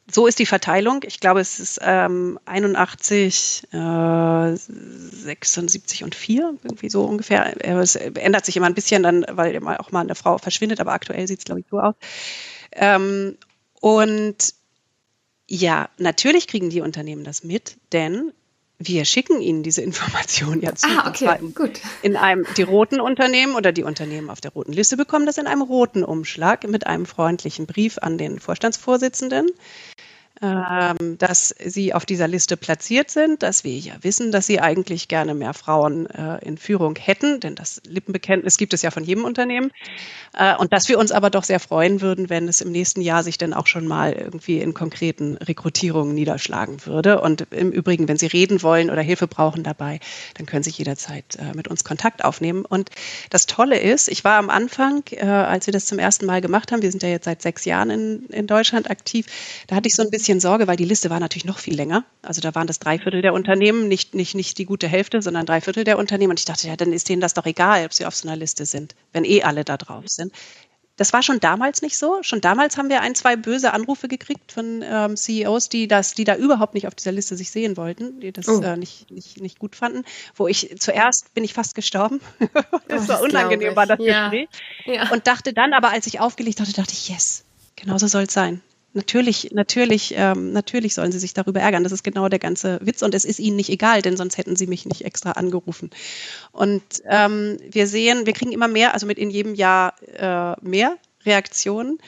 [0.09, 1.01] so ist die Verteilung.
[1.05, 7.57] Ich glaube, es ist ähm, 81, äh, 76 und 4, irgendwie so ungefähr.
[7.65, 11.27] Es ändert sich immer ein bisschen dann, weil auch mal eine Frau verschwindet, aber aktuell
[11.27, 11.95] sieht es, glaube ich, so aus.
[12.73, 13.37] Ähm,
[13.81, 14.55] und
[15.49, 18.33] ja, natürlich kriegen die Unternehmen das mit, denn
[18.79, 20.87] wir schicken Ihnen diese Information ja zu.
[20.89, 21.81] Ah, okay, in, gut.
[22.03, 25.47] In einem, die roten Unternehmen oder die Unternehmen auf der roten Liste bekommen das in
[25.47, 29.51] einem roten Umschlag mit einem freundlichen Brief an den Vorstandsvorsitzenden
[30.43, 35.09] ähm, dass sie auf dieser Liste platziert sind, dass wir ja wissen, dass sie eigentlich
[35.09, 39.25] gerne mehr Frauen äh, in Führung hätten, denn das Lippenbekenntnis gibt es ja von jedem
[39.25, 39.71] Unternehmen.
[40.37, 43.23] Äh, und dass wir uns aber doch sehr freuen würden, wenn es im nächsten Jahr
[43.23, 47.23] sich dann auch schon mal irgendwie in konkreten Rekrutierungen niederschlagen würde.
[47.23, 50.01] Und im Übrigen, wenn Sie reden wollen oder Hilfe brauchen dabei,
[50.35, 52.67] dann können Sie jederzeit äh, mit uns Kontakt aufnehmen.
[52.67, 52.91] Und
[53.31, 56.73] das Tolle ist, ich war am Anfang, äh, als wir das zum ersten Mal gemacht
[56.73, 59.27] haben, wir sind ja jetzt seit sechs Jahren in, in Deutschland aktiv,
[59.69, 61.77] da hatte ich so ein bisschen bisschen Sorge, weil die Liste war natürlich noch viel
[61.77, 62.05] länger.
[62.23, 65.47] Also da waren das drei Viertel der Unternehmen, nicht, nicht, nicht die gute Hälfte, sondern
[65.47, 66.31] drei Viertel der Unternehmen.
[66.31, 68.37] Und ich dachte, ja, dann ist denen das doch egal, ob sie auf so einer
[68.37, 70.33] Liste sind, wenn eh alle da drauf sind.
[70.97, 72.23] Das war schon damals nicht so.
[72.23, 76.25] Schon damals haben wir ein, zwei böse Anrufe gekriegt von ähm, CEOs, die das, die
[76.25, 78.61] da überhaupt nicht auf dieser Liste sich sehen wollten, die das oh.
[78.63, 80.03] äh, nicht, nicht, nicht gut fanden.
[80.35, 82.21] Wo ich zuerst bin ich fast gestorben.
[82.89, 84.31] das oh, war unangenehm, war das ja.
[84.31, 84.49] Gespräch.
[84.87, 85.13] Ja.
[85.13, 87.45] Und dachte dann, aber als ich aufgelegt hatte, dachte ich, yes,
[87.77, 88.61] genauso soll es sein.
[88.97, 91.85] Natürlich, natürlich, ähm, natürlich sollen sie sich darüber ärgern.
[91.85, 94.57] Das ist genau der ganze Witz und es ist ihnen nicht egal, denn sonst hätten
[94.57, 95.91] sie mich nicht extra angerufen.
[96.51, 100.97] Und ähm, wir sehen, wir kriegen immer mehr, also mit in jedem Jahr äh, mehr
[101.27, 101.99] Reaktionen,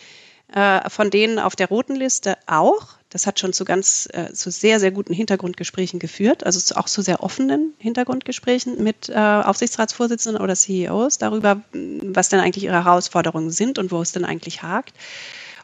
[0.55, 2.95] äh, von denen auf der roten Liste auch.
[3.11, 7.03] Das hat schon zu ganz, äh, zu sehr, sehr guten Hintergrundgesprächen geführt, also auch zu
[7.03, 13.79] sehr offenen Hintergrundgesprächen mit äh, Aufsichtsratsvorsitzenden oder CEOs darüber, was denn eigentlich ihre Herausforderungen sind
[13.79, 14.95] und wo es denn eigentlich hakt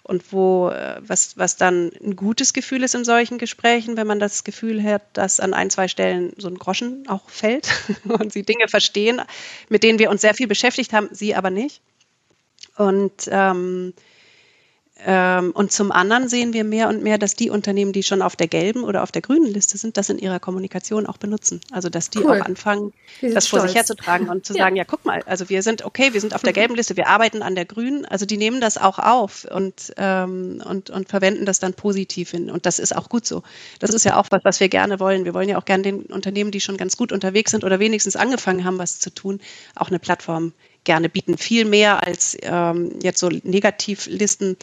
[0.04, 4.20] und wo, äh, was, was dann ein gutes Gefühl ist in solchen Gesprächen, wenn man
[4.20, 7.68] das Gefühl hat, dass an ein, zwei Stellen so ein Groschen auch fällt
[8.04, 9.22] und sie Dinge verstehen,
[9.70, 11.80] mit denen wir uns sehr viel beschäftigt haben, sie aber nicht.
[12.76, 13.94] Und ähm,
[15.06, 18.46] und zum anderen sehen wir mehr und mehr, dass die Unternehmen, die schon auf der
[18.46, 21.60] gelben oder auf der grünen Liste sind, das in ihrer Kommunikation auch benutzen.
[21.72, 22.40] Also dass die cool.
[22.40, 23.72] auch anfangen, das vor stolz.
[23.72, 24.64] sich herzutragen und zu ja.
[24.64, 26.54] sagen, ja, guck mal, also wir sind okay, wir sind auf der mhm.
[26.54, 28.04] gelben Liste, wir arbeiten an der grünen.
[28.06, 32.48] Also die nehmen das auch auf und, ähm, und, und verwenden das dann positiv hin.
[32.48, 33.42] Und das ist auch gut so.
[33.80, 35.24] Das ist ja auch was, was wir gerne wollen.
[35.24, 38.14] Wir wollen ja auch gerne den Unternehmen, die schon ganz gut unterwegs sind oder wenigstens
[38.14, 39.40] angefangen haben, was zu tun,
[39.74, 40.52] auch eine Plattform
[40.84, 41.38] gerne bieten.
[41.38, 44.56] Viel mehr als ähm, jetzt so Negativlisten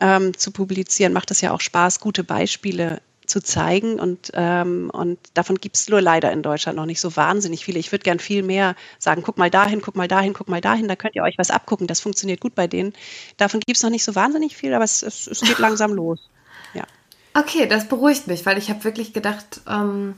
[0.00, 3.98] ähm, zu publizieren, macht es ja auch Spaß, gute Beispiele zu zeigen.
[3.98, 7.78] Und, ähm, und davon gibt es nur leider in Deutschland noch nicht so wahnsinnig viele.
[7.78, 10.88] Ich würde gern viel mehr sagen, guck mal dahin, guck mal dahin, guck mal dahin,
[10.88, 11.86] da könnt ihr euch was abgucken.
[11.86, 12.92] Das funktioniert gut bei denen.
[13.36, 16.30] Davon gibt es noch nicht so wahnsinnig viel, aber es, es, es geht langsam los.
[16.74, 16.84] Ja.
[17.34, 20.14] Okay, das beruhigt mich, weil ich habe wirklich gedacht, ähm,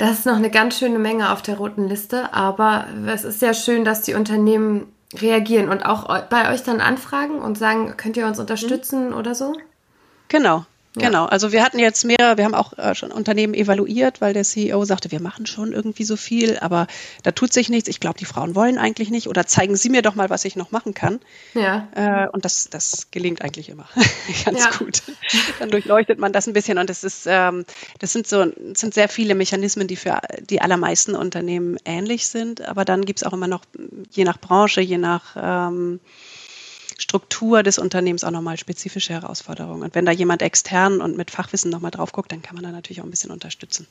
[0.00, 2.32] das ist noch eine ganz schöne Menge auf der roten Liste.
[2.32, 7.38] Aber es ist sehr schön, dass die Unternehmen reagieren und auch bei euch dann anfragen
[7.38, 9.14] und sagen, könnt ihr uns unterstützen mhm.
[9.14, 9.52] oder so?
[10.28, 10.64] Genau,
[10.96, 11.06] ja.
[11.06, 14.42] Genau, also wir hatten jetzt mehr, wir haben auch äh, schon Unternehmen evaluiert, weil der
[14.42, 16.88] CEO sagte, wir machen schon irgendwie so viel, aber
[17.22, 17.88] da tut sich nichts.
[17.88, 20.56] Ich glaube, die Frauen wollen eigentlich nicht oder zeigen Sie mir doch mal, was ich
[20.56, 21.20] noch machen kann.
[21.54, 21.88] Ja.
[21.94, 23.86] Äh, und das, das gelingt eigentlich immer
[24.44, 24.70] ganz ja.
[24.78, 25.02] gut.
[25.60, 27.64] Dann durchleuchtet man das ein bisschen und das ist, ähm,
[28.00, 32.62] das sind so, das sind sehr viele Mechanismen, die für die allermeisten Unternehmen ähnlich sind,
[32.62, 33.64] aber dann gibt es auch immer noch,
[34.10, 36.00] je nach Branche, je nach ähm,
[37.00, 39.82] Struktur des Unternehmens auch nochmal spezifische Herausforderungen.
[39.82, 42.70] Und wenn da jemand extern und mit Fachwissen nochmal drauf guckt, dann kann man da
[42.70, 43.86] natürlich auch ein bisschen unterstützen.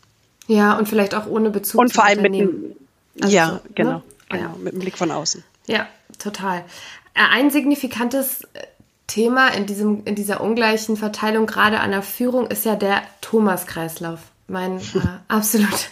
[0.47, 2.75] Ja, und vielleicht auch ohne Bezug und vor allem mit einem,
[3.19, 4.03] also ja, genau, ne?
[4.29, 4.55] genau, ja.
[4.59, 5.43] mit einem Blick von außen.
[5.65, 5.87] Ja,
[6.19, 6.59] total.
[7.15, 8.61] Äh, ein signifikantes äh,
[9.07, 14.19] Thema in, diesem, in dieser ungleichen Verteilung, gerade an der Führung, ist ja der Thomas-Kreislauf.
[14.49, 15.89] Mein äh, absolut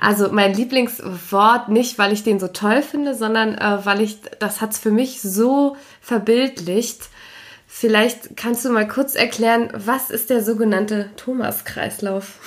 [0.00, 4.60] also mein Lieblingswort nicht, weil ich den so toll finde, sondern äh, weil ich, das
[4.60, 7.08] hat es für mich so verbildlicht.
[7.66, 12.38] Vielleicht kannst du mal kurz erklären, was ist der sogenannte Thomas-Kreislauf?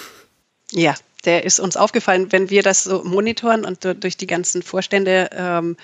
[0.71, 5.29] Ja, der ist uns aufgefallen, wenn wir das so monitoren und durch die ganzen Vorstände
[5.33, 5.75] ähm,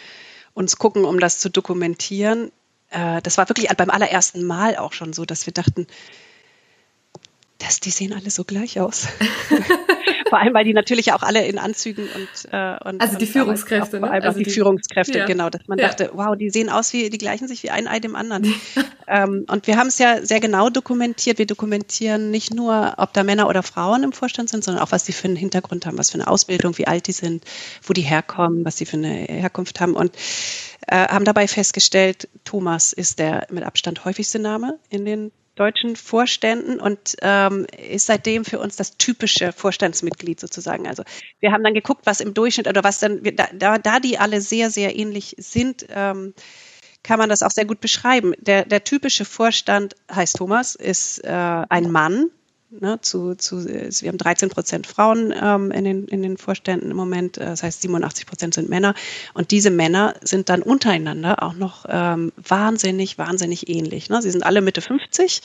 [0.54, 2.52] uns gucken, um das zu dokumentieren.
[2.92, 5.88] Äh, das war wirklich beim allerersten Mal auch schon so, dass wir dachten,
[7.64, 9.08] dass die sehen alle so gleich aus.
[10.30, 13.32] vor allem, weil die natürlich auch alle in Anzügen und, äh, und also die und
[13.32, 14.08] Führungskräfte, ne?
[14.08, 15.26] Vor allem also die, die, Führungskräfte, ja.
[15.26, 15.88] genau, dass man ja.
[15.88, 18.52] dachte, wow, die sehen aus wie, die gleichen sich wie ein Ei dem anderen.
[19.08, 21.38] ähm, und wir haben es ja sehr genau dokumentiert.
[21.38, 25.04] Wir dokumentieren nicht nur, ob da Männer oder Frauen im Vorstand sind, sondern auch, was
[25.04, 27.46] die für einen Hintergrund haben, was für eine Ausbildung, wie alt die sind,
[27.84, 30.16] wo die herkommen, was sie für eine Herkunft haben und
[30.88, 36.80] äh, haben dabei festgestellt, Thomas ist der mit Abstand häufigste Name in den deutschen Vorständen
[36.80, 40.88] und ähm, ist seitdem für uns das typische Vorstandsmitglied sozusagen.
[40.88, 41.04] Also
[41.40, 44.42] wir haben dann geguckt, was im Durchschnitt oder was dann, da, da, da die alle
[44.42, 46.34] sehr, sehr ähnlich sind, ähm,
[47.04, 48.34] kann man das auch sehr gut beschreiben.
[48.40, 52.32] Der, der typische Vorstand heißt Thomas, ist äh, ein Mann,
[52.80, 56.98] Ne, zu, zu, wir haben 13 Prozent Frauen ähm, in, den, in den Vorständen im
[56.98, 58.96] Moment, äh, das heißt 87 Prozent sind Männer.
[59.36, 64.10] Und diese Männer sind dann untereinander auch noch ähm, wahnsinnig, wahnsinnig ähnlich.
[64.10, 64.24] Ne?
[64.24, 65.44] Sie sind alle Mitte 50.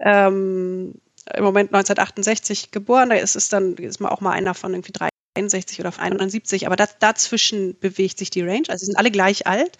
[0.00, 0.94] Ähm,
[1.34, 4.92] Im Moment 1968 geboren, da ist es dann ist man auch mal einer von irgendwie
[5.34, 8.64] 63 oder 71, aber das, dazwischen bewegt sich die Range.
[8.68, 9.78] Also sie sind alle gleich alt.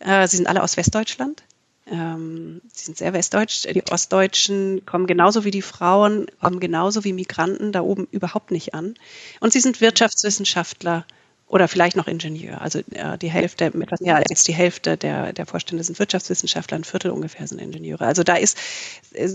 [0.00, 1.44] Äh, sie sind alle aus Westdeutschland.
[1.86, 3.66] Ähm, sie sind sehr westdeutsch.
[3.66, 8.74] Die Ostdeutschen kommen genauso wie die Frauen, kommen genauso wie Migranten da oben überhaupt nicht
[8.74, 8.94] an.
[9.40, 11.04] Und sie sind Wirtschaftswissenschaftler
[11.52, 12.62] oder vielleicht noch Ingenieur.
[12.62, 16.84] Also äh, die Hälfte, etwas mehr als die Hälfte der, der Vorstände sind Wirtschaftswissenschaftler, ein
[16.84, 18.06] Viertel ungefähr sind Ingenieure.
[18.06, 18.56] Also da ist,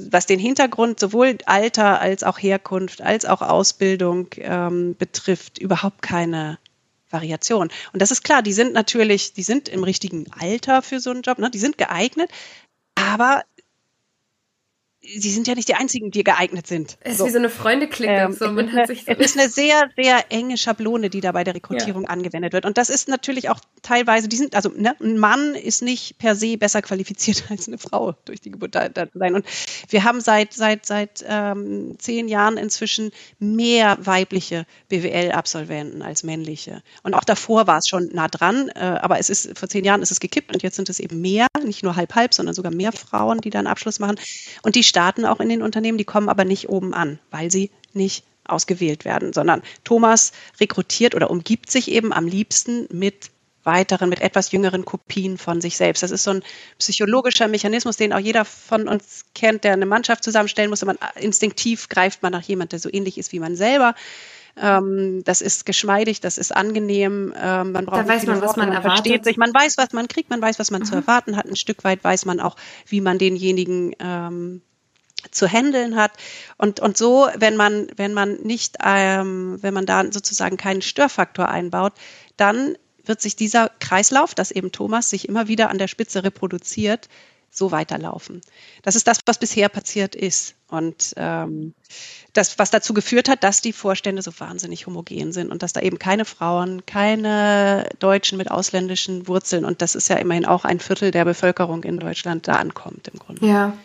[0.09, 6.57] was den Hintergrund sowohl Alter als auch Herkunft als auch Ausbildung ähm, betrifft, überhaupt keine
[7.09, 7.69] Variation.
[7.93, 11.21] Und das ist klar, die sind natürlich, die sind im richtigen Alter für so einen
[11.21, 11.49] Job, ne?
[11.49, 12.29] die sind geeignet,
[12.95, 13.43] aber
[15.15, 16.97] sie sind ja nicht die einzigen, die geeignet sind.
[17.01, 17.25] Es ist so.
[17.25, 18.11] wie so eine Freundeklicke.
[18.13, 21.31] Ähm, so, man hat sich so es ist eine sehr, sehr enge Schablone, die da
[21.31, 22.09] bei der Rekrutierung ja.
[22.09, 22.65] angewendet wird.
[22.65, 26.35] Und das ist natürlich auch teilweise, die sind, also ne, ein Mann ist nicht per
[26.35, 29.35] se besser qualifiziert als eine Frau durch die Geburt da, da sein.
[29.35, 29.45] Und
[29.89, 36.81] wir haben seit, seit, seit ähm, zehn Jahren inzwischen mehr weibliche BWL-Absolventen als männliche.
[37.03, 40.01] Und auch davor war es schon nah dran, äh, aber es ist, vor zehn Jahren
[40.01, 42.73] ist es gekippt und jetzt sind es eben mehr, nicht nur halb halb, sondern sogar
[42.73, 44.19] mehr Frauen, die da einen Abschluss machen.
[44.63, 47.69] Und die starten auch in den Unternehmen, die kommen aber nicht oben an, weil sie
[47.93, 53.29] nicht ausgewählt werden, sondern Thomas rekrutiert oder umgibt sich eben am liebsten mit
[53.63, 56.01] weiteren, mit etwas jüngeren Kopien von sich selbst.
[56.01, 56.43] Das ist so ein
[56.79, 60.83] psychologischer Mechanismus, den auch jeder von uns kennt, der eine Mannschaft zusammenstellen muss.
[60.83, 63.93] Man instinktiv greift man nach jemandem, der so ähnlich ist wie man selber.
[64.59, 67.35] Ähm, das ist geschmeidig, das ist angenehm.
[67.39, 69.03] Ähm, man braucht da weiß man, was man, man erwartet.
[69.03, 69.37] versteht sich.
[69.37, 70.85] Man weiß, was man kriegt, man weiß, was man mhm.
[70.85, 71.45] zu erwarten hat.
[71.45, 72.55] Ein Stück weit weiß man auch,
[72.87, 74.63] wie man denjenigen ähm,
[75.31, 76.11] zu handeln hat.
[76.57, 81.49] Und, und so, wenn man, wenn man nicht, ähm, wenn man da sozusagen keinen Störfaktor
[81.49, 81.93] einbaut,
[82.37, 87.07] dann wird sich dieser Kreislauf, dass eben Thomas sich immer wieder an der Spitze reproduziert,
[87.49, 88.41] so weiterlaufen.
[88.83, 90.53] Das ist das, was bisher passiert ist.
[90.69, 91.73] Und ähm,
[92.33, 95.79] das, was dazu geführt hat, dass die Vorstände so wahnsinnig homogen sind und dass da
[95.79, 100.81] eben keine Frauen, keine Deutschen mit ausländischen Wurzeln, und das ist ja immerhin auch ein
[100.81, 103.47] Viertel der Bevölkerung in Deutschland, da ankommt im Grunde.
[103.47, 103.77] Ja,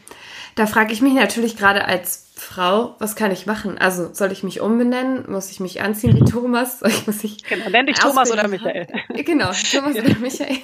[0.55, 3.79] da frage ich mich natürlich gerade als Frau, was kann ich machen?
[3.79, 5.31] Also soll ich mich umbenennen?
[5.31, 6.81] Muss ich mich anziehen wie Thomas?
[6.81, 8.87] Soll ich, muss ich genau, nenn dich Thomas oder Michael.
[9.25, 10.03] Genau, Thomas ja.
[10.03, 10.59] oder Michael.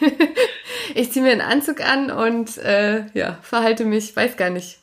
[0.94, 4.78] Ich ziehe mir einen Anzug an und äh, ja, verhalte mich, weiß gar nicht.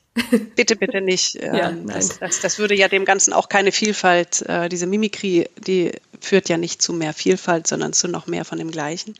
[0.56, 1.36] Bitte, bitte nicht.
[1.42, 5.48] Ja, ähm, das, das, das, würde ja dem Ganzen auch keine Vielfalt, äh, diese Mimikrie,
[5.58, 5.92] die
[6.22, 9.16] führt ja nicht zu mehr Vielfalt, sondern zu noch mehr von dem Gleichen.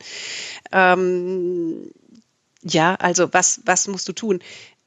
[0.72, 1.90] Ähm,
[2.62, 4.40] ja, also was, was musst du tun?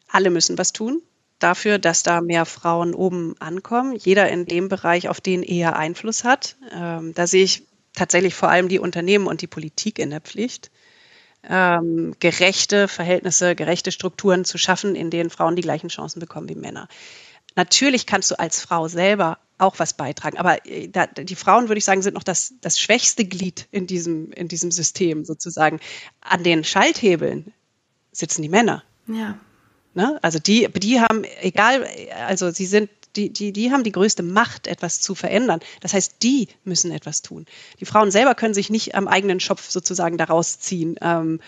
[0.10, 1.02] Alle müssen was tun
[1.40, 3.96] dafür, dass da mehr Frauen oben ankommen.
[3.96, 6.58] Jeder in dem Bereich, auf den er Einfluss hat.
[6.72, 10.70] Ähm, da sehe ich tatsächlich vor allem die Unternehmen und die Politik in der Pflicht,
[11.50, 16.56] ähm, gerechte Verhältnisse, gerechte Strukturen zu schaffen, in denen Frauen die gleichen Chancen bekommen wie
[16.56, 16.88] Männer.
[17.56, 20.38] Natürlich kannst du als Frau selber auch was beitragen.
[20.38, 23.88] Aber äh, da, die Frauen, würde ich sagen, sind noch das, das schwächste Glied in
[23.88, 25.80] diesem, in diesem System sozusagen.
[26.22, 27.54] An den Schalthebeln
[28.12, 28.84] sitzen die Männer.
[29.08, 29.40] Ja.
[29.94, 30.20] Ne?
[30.22, 31.86] Also die, die haben, egal,
[32.28, 35.60] also sie sind, die, die, die haben die größte Macht, etwas zu verändern.
[35.82, 37.46] Das heißt, die müssen etwas tun.
[37.80, 40.96] Die Frauen selber können sich nicht am eigenen Schopf sozusagen daraus ziehen.
[41.02, 41.40] Ähm,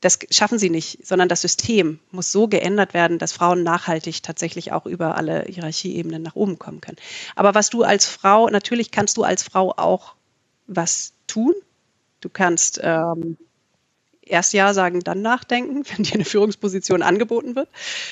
[0.00, 4.72] das schaffen sie nicht, sondern das System muss so geändert werden, dass Frauen nachhaltig tatsächlich
[4.72, 6.96] auch über alle Hierarchieebenen nach oben kommen können.
[7.36, 10.14] Aber was du als Frau, natürlich kannst du als Frau auch
[10.66, 11.54] was tun.
[12.20, 13.36] Du kannst ähm,
[14.30, 17.68] erst Ja sagen, dann nachdenken, wenn dir eine Führungsposition angeboten wird.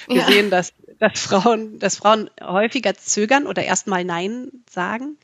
[0.07, 0.27] Wir ja.
[0.27, 5.17] sehen, dass, dass, Frauen, dass Frauen häufiger zögern oder erstmal Nein sagen,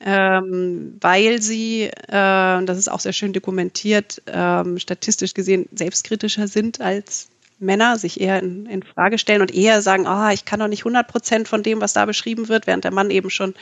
[0.00, 6.80] ähm, weil sie, äh, das ist auch sehr schön dokumentiert, ähm, statistisch gesehen selbstkritischer sind
[6.80, 7.28] als
[7.60, 10.82] Männer sich eher in, in Frage stellen und eher sagen, ah, ich kann doch nicht
[10.82, 13.54] 100 Prozent von dem, was da beschrieben wird, während der Mann eben schon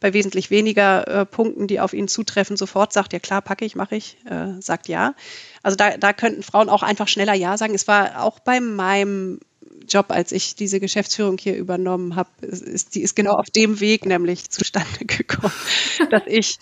[0.00, 3.74] bei wesentlich weniger äh, Punkten, die auf ihn zutreffen, sofort sagt, ja klar, packe ich,
[3.74, 5.14] mache ich, äh, sagt ja.
[5.62, 7.74] Also da, da könnten Frauen auch einfach schneller ja sagen.
[7.74, 9.40] Es war auch bei meinem
[9.88, 14.06] Job, als ich diese Geschäftsführung hier übernommen habe, ist, die ist genau auf dem Weg
[14.06, 15.52] nämlich zustande gekommen,
[16.10, 16.58] dass ich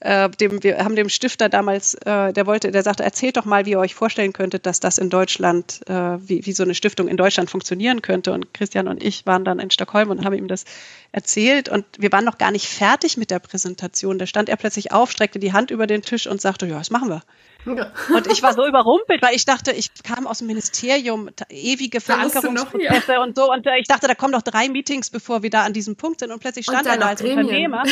[0.00, 3.66] äh, dem, wir haben dem Stifter damals, äh, der wollte, der sagte, erzählt doch mal,
[3.66, 5.92] wie ihr euch vorstellen könntet, dass das in Deutschland, äh,
[6.26, 8.32] wie, wie so eine Stiftung in Deutschland funktionieren könnte.
[8.32, 10.64] Und Christian und ich waren dann in Stockholm und haben ihm das
[11.12, 11.68] erzählt.
[11.68, 14.18] Und wir waren noch gar nicht fertig mit der Präsentation.
[14.18, 16.90] Da stand er plötzlich auf, streckte die Hand über den Tisch und sagte, ja, das
[16.90, 17.22] machen wir.
[17.66, 23.12] Und ich war so überrumpelt, weil ich dachte, ich kam aus dem Ministerium, ewige Verankerungsprozesse
[23.12, 23.22] ja.
[23.22, 23.50] und so.
[23.50, 26.32] Und ich dachte, da kommen doch drei Meetings, bevor wir da an diesem Punkt sind.
[26.32, 27.40] Und plötzlich stand er da als Gremien.
[27.44, 27.82] Unternehmer.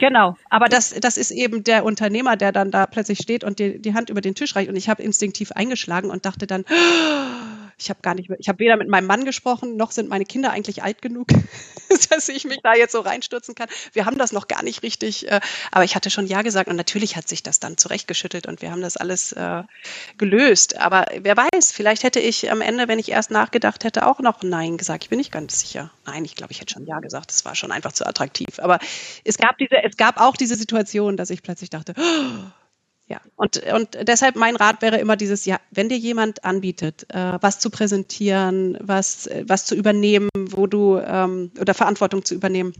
[0.00, 0.36] genau.
[0.48, 3.94] Aber das, das ist eben der Unternehmer, der dann da plötzlich steht und die, die
[3.94, 4.68] Hand über den Tisch reicht.
[4.68, 6.64] Und ich habe instinktiv eingeschlagen und dachte dann,
[7.78, 10.50] ich habe gar nicht, ich habe weder mit meinem Mann gesprochen, noch sind meine Kinder
[10.50, 11.28] eigentlich alt genug,
[12.10, 13.68] dass ich mich da jetzt so reinstürzen kann.
[13.92, 16.76] Wir haben das noch gar nicht richtig, äh, aber ich hatte schon Ja gesagt und
[16.76, 19.62] natürlich hat sich das dann zurechtgeschüttelt und wir haben das alles äh,
[20.18, 20.78] gelöst.
[20.78, 24.42] Aber wer weiß, vielleicht hätte ich am Ende, wenn ich erst nachgedacht hätte, auch noch
[24.42, 25.04] Nein gesagt.
[25.04, 25.90] Ich bin nicht ganz sicher.
[26.06, 27.30] Nein, ich glaube, ich hätte schon Ja gesagt.
[27.30, 28.58] Das war schon einfach zu attraktiv.
[28.58, 28.78] Aber
[29.24, 32.50] es gab diese, es gab auch diese Situation, dass ich plötzlich dachte, oh,
[33.06, 37.36] ja, und, und deshalb mein Rat wäre immer dieses, ja, wenn dir jemand anbietet, äh,
[37.40, 42.72] was zu präsentieren, was, was zu übernehmen, wo du, ähm, oder Verantwortung zu übernehmen,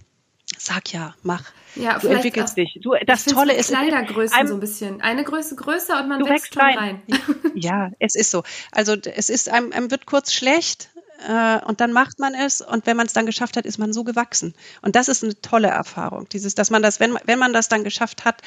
[0.56, 1.44] sag ja, mach.
[1.74, 2.78] Ja, du entwickelst auch, dich.
[2.80, 3.68] Du, das Tolle ist.
[3.68, 5.02] Kleidergrößen einem, so ein bisschen.
[5.02, 6.78] Eine Größe größer und man du wächst, wächst rein.
[6.78, 7.02] rein.
[7.54, 8.42] Ja, es ist so.
[8.72, 10.88] Also es ist, einem, einem wird kurz schlecht,
[11.28, 13.92] äh, und dann macht man es und wenn man es dann geschafft hat, ist man
[13.92, 14.54] so gewachsen.
[14.82, 16.28] Und das ist eine tolle Erfahrung.
[16.28, 18.42] Dieses, dass man das, wenn, wenn man das dann geschafft hat,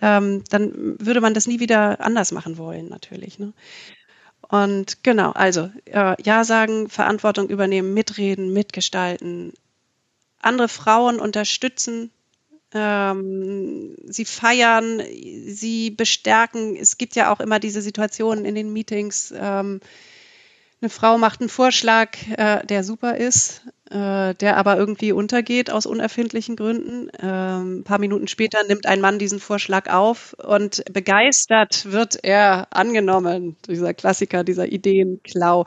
[0.00, 3.38] ähm, dann würde man das nie wieder anders machen wollen, natürlich.
[3.38, 3.52] Ne?
[4.48, 9.52] Und genau, also äh, Ja sagen, Verantwortung übernehmen, mitreden, mitgestalten,
[10.40, 12.10] andere Frauen unterstützen,
[12.72, 15.02] ähm, sie feiern,
[15.46, 16.76] sie bestärken.
[16.76, 19.34] Es gibt ja auch immer diese Situationen in den Meetings.
[19.36, 19.80] Ähm,
[20.80, 25.84] eine Frau macht einen Vorschlag, äh, der super ist, äh, der aber irgendwie untergeht aus
[25.84, 27.10] unerfindlichen Gründen.
[27.20, 32.68] Ähm, ein paar Minuten später nimmt ein Mann diesen Vorschlag auf und begeistert wird er
[32.70, 33.56] angenommen.
[33.66, 35.66] Dieser Klassiker, dieser Ideenklau.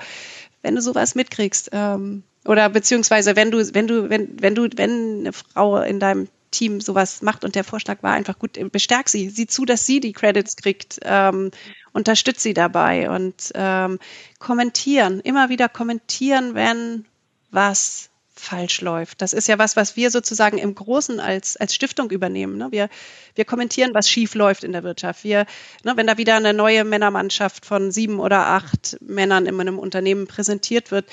[0.61, 5.19] Wenn du sowas mitkriegst, ähm, oder beziehungsweise wenn du, wenn du, wenn, wenn du, wenn
[5.19, 9.29] eine Frau in deinem Team sowas macht und der Vorschlag war einfach gut, bestärk sie,
[9.29, 11.51] sieh zu, dass sie die Credits kriegt, ähm,
[11.91, 13.99] unterstützt sie dabei und ähm,
[14.39, 17.05] kommentieren, immer wieder kommentieren, wenn
[17.51, 18.09] was
[18.43, 19.21] falsch läuft.
[19.21, 22.57] Das ist ja was, was wir sozusagen im Großen als, als Stiftung übernehmen.
[22.57, 22.67] Ne?
[22.71, 22.89] Wir,
[23.35, 25.23] wir kommentieren, was schief läuft in der Wirtschaft.
[25.23, 25.45] Wir,
[25.83, 30.27] ne, wenn da wieder eine neue Männermannschaft von sieben oder acht Männern in einem Unternehmen
[30.27, 31.05] präsentiert wird,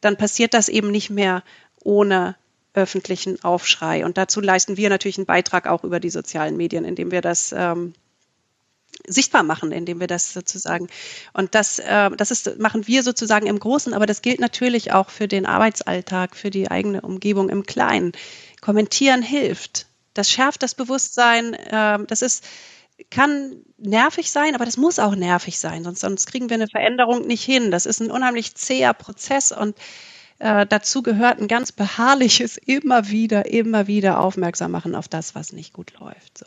[0.00, 1.42] dann passiert das eben nicht mehr
[1.82, 2.36] ohne
[2.74, 4.04] öffentlichen Aufschrei.
[4.04, 7.54] Und dazu leisten wir natürlich einen Beitrag auch über die sozialen Medien, indem wir das
[7.56, 7.94] ähm,
[9.06, 10.88] sichtbar machen, indem wir das sozusagen
[11.32, 15.10] und das, äh, das ist, machen wir sozusagen im Großen, aber das gilt natürlich auch
[15.10, 18.12] für den Arbeitsalltag, für die eigene Umgebung im Kleinen.
[18.60, 19.86] Kommentieren hilft.
[20.14, 21.54] Das schärft das Bewusstsein.
[21.54, 22.44] Äh, das ist
[23.10, 27.26] kann nervig sein, aber das muss auch nervig sein, sonst, sonst kriegen wir eine Veränderung
[27.26, 27.70] nicht hin.
[27.70, 29.76] Das ist ein unheimlich zäher Prozess und
[30.38, 35.52] äh, dazu gehört ein ganz beharrliches immer wieder, immer wieder aufmerksam machen auf das, was
[35.52, 36.38] nicht gut läuft.
[36.38, 36.46] So.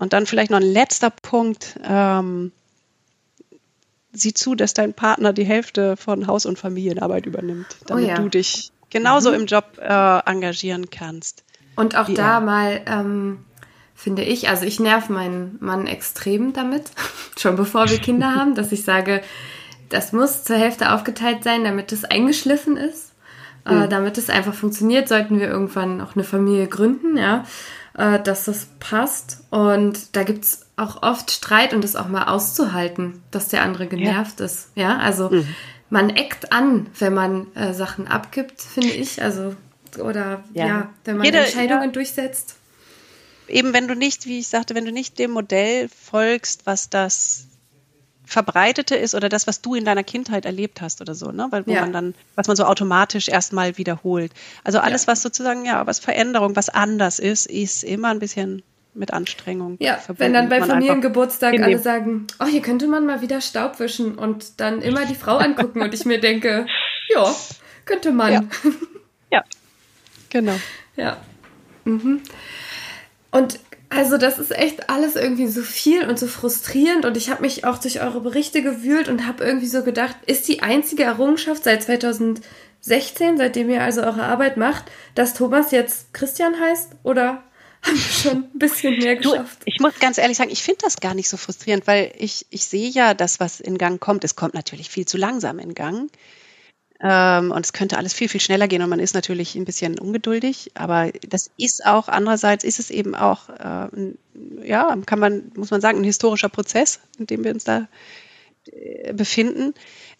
[0.00, 1.78] Und dann vielleicht noch ein letzter Punkt.
[1.84, 2.52] Ähm,
[4.12, 8.08] sieh zu, dass dein Partner die Hälfte von Haus- und Familienarbeit übernimmt, oh damit oh
[8.08, 8.14] ja.
[8.16, 9.40] du dich genauso mhm.
[9.40, 11.44] im Job äh, engagieren kannst.
[11.76, 12.40] Und auch da er.
[12.40, 13.44] mal, ähm,
[13.94, 16.90] finde ich, also ich nerv meinen Mann extrem damit,
[17.38, 19.20] schon bevor wir Kinder haben, dass ich sage,
[19.90, 23.12] das muss zur Hälfte aufgeteilt sein, damit es eingeschliffen ist.
[23.68, 23.82] Mhm.
[23.82, 27.44] Äh, damit es einfach funktioniert, sollten wir irgendwann auch eine Familie gründen, ja
[28.00, 29.40] äh, dass das passt.
[29.50, 33.86] Und da gibt es auch oft Streit und das auch mal auszuhalten, dass der andere
[33.86, 34.46] genervt ja.
[34.46, 34.70] ist.
[34.74, 35.46] Ja, also mhm.
[35.90, 39.22] man eckt an, wenn man äh, Sachen abgibt, finde ich.
[39.22, 39.54] Also,
[39.98, 41.90] oder ja, ja wenn man Jede, Entscheidungen ja.
[41.90, 42.56] durchsetzt.
[43.48, 47.46] Eben, wenn du nicht, wie ich sagte, wenn du nicht dem Modell folgst, was das
[48.30, 51.48] verbreitete ist oder das, was du in deiner Kindheit erlebt hast oder so, ne?
[51.50, 51.80] Weil wo ja.
[51.80, 54.32] man dann, was man so automatisch erstmal wiederholt.
[54.62, 55.08] Also alles, ja.
[55.12, 58.62] was sozusagen, ja, was Veränderung, was anders ist, ist immer ein bisschen
[58.94, 59.76] mit Anstrengung.
[59.80, 60.20] Ja, verbunden.
[60.20, 64.60] wenn dann bei Familiengeburtstag alle sagen, oh, hier könnte man mal wieder Staub wischen und
[64.60, 66.66] dann immer die Frau angucken und ich mir denke,
[67.08, 67.34] ja,
[67.84, 68.32] könnte man.
[68.32, 68.42] Ja,
[69.32, 69.44] ja.
[70.28, 70.54] genau.
[70.94, 71.16] Ja.
[71.84, 72.20] Mhm.
[73.32, 73.58] Und
[73.90, 77.64] Also das ist echt alles irgendwie so viel und so frustrierend und ich habe mich
[77.64, 81.82] auch durch eure Berichte gewühlt und habe irgendwie so gedacht, ist die einzige Errungenschaft seit
[81.82, 84.84] 2016, seitdem ihr also eure Arbeit macht,
[85.16, 87.42] dass Thomas jetzt Christian heißt oder
[87.82, 89.62] haben wir schon ein bisschen mehr geschafft?
[89.62, 92.46] Du, ich muss ganz ehrlich sagen, ich finde das gar nicht so frustrierend, weil ich,
[92.50, 94.22] ich sehe ja das, was in Gang kommt.
[94.22, 96.10] Es kommt natürlich viel zu langsam in Gang.
[97.02, 99.98] Ähm, und es könnte alles viel, viel schneller gehen und man ist natürlich ein bisschen
[99.98, 100.72] ungeduldig.
[100.74, 103.88] Aber das ist auch, andererseits ist es eben auch, äh,
[104.62, 107.88] ja, kann man, muss man sagen, ein historischer Prozess, in dem wir uns da
[108.66, 109.72] äh, befinden.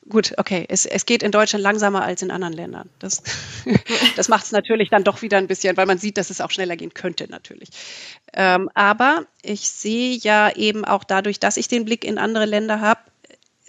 [0.09, 2.89] Gut, okay, es, es geht in Deutschland langsamer als in anderen Ländern.
[2.99, 3.22] Das,
[4.16, 6.51] das macht es natürlich dann doch wieder ein bisschen, weil man sieht, dass es auch
[6.51, 7.68] schneller gehen könnte natürlich.
[8.33, 12.81] Ähm, aber ich sehe ja eben auch dadurch, dass ich den Blick in andere Länder
[12.81, 13.01] habe,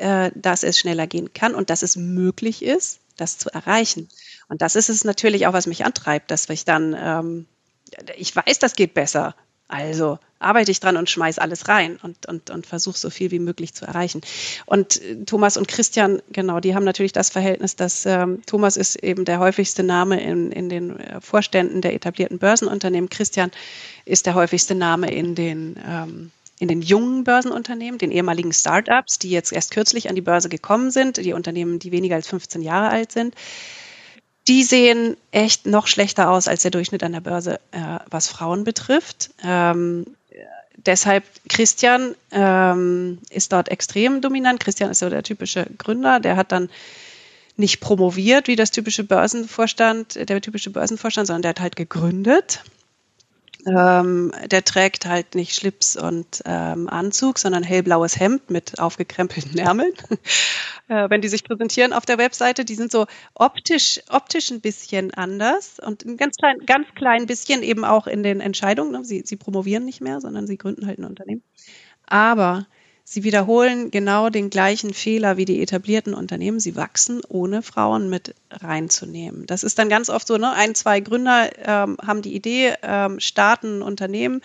[0.01, 4.09] äh, dass es schneller gehen kann und dass es möglich ist, das zu erreichen.
[4.49, 7.45] Und das ist es natürlich auch, was mich antreibt, dass ich dann, ähm,
[8.17, 9.35] ich weiß, das geht besser.
[9.67, 13.39] Also arbeite ich dran und schmeiß alles rein und, und, und versuche so viel wie
[13.39, 14.21] möglich zu erreichen.
[14.65, 18.97] Und äh, Thomas und Christian, genau, die haben natürlich das Verhältnis, dass ähm, Thomas ist
[18.97, 23.09] eben der häufigste Name in, in den äh, Vorständen der etablierten Börsenunternehmen.
[23.09, 23.51] Christian
[24.03, 26.31] ist der häufigste Name in den ähm,
[26.61, 30.91] in den jungen Börsenunternehmen, den ehemaligen Startups, die jetzt erst kürzlich an die Börse gekommen
[30.91, 33.33] sind, die Unternehmen, die weniger als 15 Jahre alt sind,
[34.47, 38.63] die sehen echt noch schlechter aus als der Durchschnitt an der Börse, äh, was Frauen
[38.63, 39.31] betrifft.
[39.43, 40.05] Ähm,
[40.77, 44.59] deshalb Christian ähm, ist dort extrem dominant.
[44.59, 46.69] Christian ist so der typische Gründer, der hat dann
[47.57, 52.61] nicht promoviert wie das typische Börsenvorstand, der typische Börsenvorstand, sondern der hat halt gegründet
[53.65, 59.93] ähm, der trägt halt nicht Schlips und ähm, Anzug, sondern hellblaues Hemd mit aufgekrempelten Ärmeln.
[60.87, 65.13] äh, wenn die sich präsentieren auf der Webseite, die sind so optisch, optisch ein bisschen
[65.13, 68.91] anders und ein ganz klein, ganz klein bisschen eben auch in den Entscheidungen.
[68.91, 69.05] Ne?
[69.05, 71.43] Sie, sie promovieren nicht mehr, sondern sie gründen halt ein Unternehmen.
[72.05, 72.65] Aber
[73.03, 76.59] Sie wiederholen genau den gleichen Fehler wie die etablierten Unternehmen.
[76.59, 79.45] Sie wachsen, ohne Frauen mit reinzunehmen.
[79.47, 80.53] Das ist dann ganz oft so, ne?
[80.53, 84.41] ein, zwei Gründer ähm, haben die Idee, ähm, starten ein Unternehmen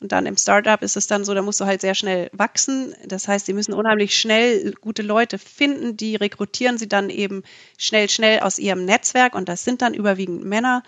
[0.00, 2.94] und dann im Startup ist es dann so, da musst du halt sehr schnell wachsen.
[3.06, 7.42] Das heißt, sie müssen unheimlich schnell gute Leute finden, die rekrutieren sie dann eben
[7.78, 10.84] schnell, schnell aus ihrem Netzwerk und das sind dann überwiegend Männer,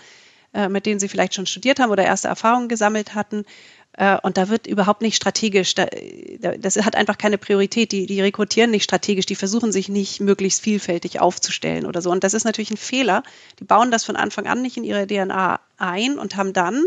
[0.55, 3.45] äh, mit denen sie vielleicht schon studiert haben oder erste Erfahrungen gesammelt hatten.
[3.93, 7.93] Äh, und da wird überhaupt nicht strategisch, das hat einfach keine Priorität.
[7.93, 12.11] Die, die rekrutieren nicht strategisch, die versuchen sich nicht möglichst vielfältig aufzustellen oder so.
[12.11, 13.23] Und das ist natürlich ein Fehler.
[13.59, 16.85] Die bauen das von Anfang an nicht in ihre DNA ein und haben dann,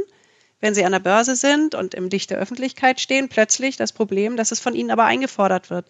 [0.60, 4.38] wenn sie an der Börse sind und im Licht der Öffentlichkeit stehen, plötzlich das Problem,
[4.38, 5.86] dass es von ihnen aber eingefordert wird.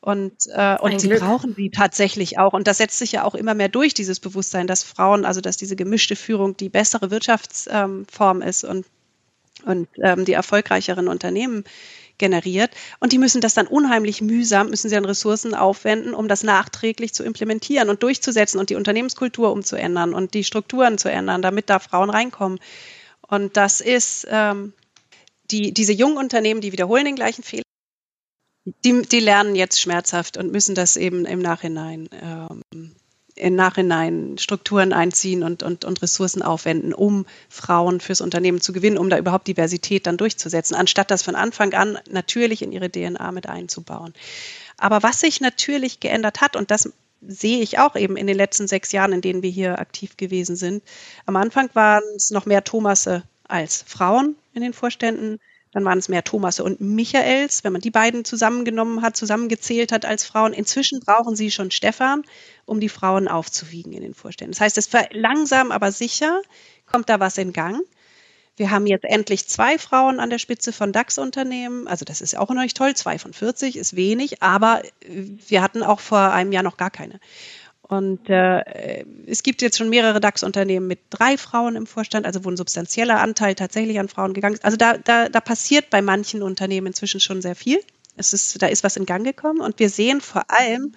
[0.00, 2.52] Und, äh, und sie brauchen sie tatsächlich auch.
[2.52, 5.56] Und das setzt sich ja auch immer mehr durch, dieses Bewusstsein, dass Frauen, also dass
[5.56, 8.84] diese gemischte Führung die bessere Wirtschaftsform ähm, ist und
[9.64, 11.64] und ähm, die erfolgreicheren Unternehmen
[12.18, 12.70] generiert.
[13.00, 17.12] Und die müssen das dann unheimlich mühsam, müssen sie an Ressourcen aufwenden, um das nachträglich
[17.12, 21.78] zu implementieren und durchzusetzen und die Unternehmenskultur umzuändern und die Strukturen zu ändern, damit da
[21.78, 22.60] Frauen reinkommen.
[23.22, 24.72] Und das ist ähm,
[25.50, 27.62] die, diese jungen Unternehmen, die wiederholen den gleichen Fehler.
[28.84, 32.94] Die, die lernen jetzt schmerzhaft und müssen das eben im Nachhinein ähm,
[33.36, 38.98] im Nachhinein Strukturen einziehen und, und, und Ressourcen aufwenden, um Frauen fürs Unternehmen zu gewinnen,
[38.98, 43.32] um da überhaupt Diversität dann durchzusetzen, anstatt das von Anfang an natürlich in ihre DNA
[43.32, 44.14] mit einzubauen.
[44.76, 46.90] Aber was sich natürlich geändert hat, und das
[47.26, 50.56] sehe ich auch eben in den letzten sechs Jahren, in denen wir hier aktiv gewesen
[50.56, 50.82] sind.
[51.26, 55.40] Am Anfang waren es noch mehr Thomasse als Frauen in den Vorständen.
[55.74, 60.04] Dann waren es mehr Thomasse und Michaels, wenn man die beiden zusammengenommen hat, zusammengezählt hat
[60.04, 60.52] als Frauen.
[60.52, 62.22] Inzwischen brauchen sie schon Stefan,
[62.64, 64.52] um die Frauen aufzuwiegen in den Vorständen.
[64.52, 66.40] Das heißt, es langsam, aber sicher
[66.86, 67.80] kommt da was in Gang.
[68.56, 71.88] Wir haben jetzt endlich zwei Frauen an der Spitze von DAX-Unternehmen.
[71.88, 72.94] Also das ist auch noch nicht toll.
[72.94, 77.18] Zwei von 40 ist wenig, aber wir hatten auch vor einem Jahr noch gar keine.
[77.86, 82.50] Und äh, es gibt jetzt schon mehrere DAX-Unternehmen mit drei Frauen im Vorstand, also wo
[82.50, 84.64] ein substanzieller Anteil tatsächlich an Frauen gegangen ist.
[84.64, 87.80] Also da, da, da passiert bei manchen Unternehmen inzwischen schon sehr viel.
[88.16, 90.94] Es ist, da ist was in Gang gekommen und wir sehen vor allem,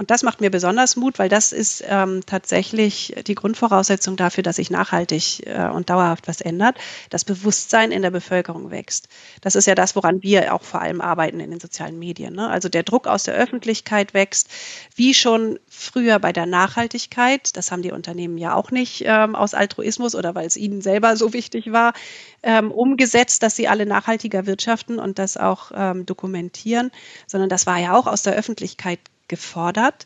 [0.00, 4.56] und das macht mir besonders Mut, weil das ist ähm, tatsächlich die Grundvoraussetzung dafür, dass
[4.56, 6.78] sich nachhaltig äh, und dauerhaft was ändert.
[7.10, 9.08] Das Bewusstsein in der Bevölkerung wächst.
[9.42, 12.34] Das ist ja das, woran wir auch vor allem arbeiten in den sozialen Medien.
[12.34, 12.48] Ne?
[12.48, 14.48] Also der Druck aus der Öffentlichkeit wächst,
[14.96, 17.54] wie schon früher bei der Nachhaltigkeit.
[17.54, 21.14] Das haben die Unternehmen ja auch nicht ähm, aus Altruismus oder weil es ihnen selber
[21.18, 21.92] so wichtig war,
[22.42, 26.90] ähm, umgesetzt, dass sie alle nachhaltiger wirtschaften und das auch ähm, dokumentieren,
[27.26, 28.98] sondern das war ja auch aus der Öffentlichkeit
[29.30, 30.04] gefordert.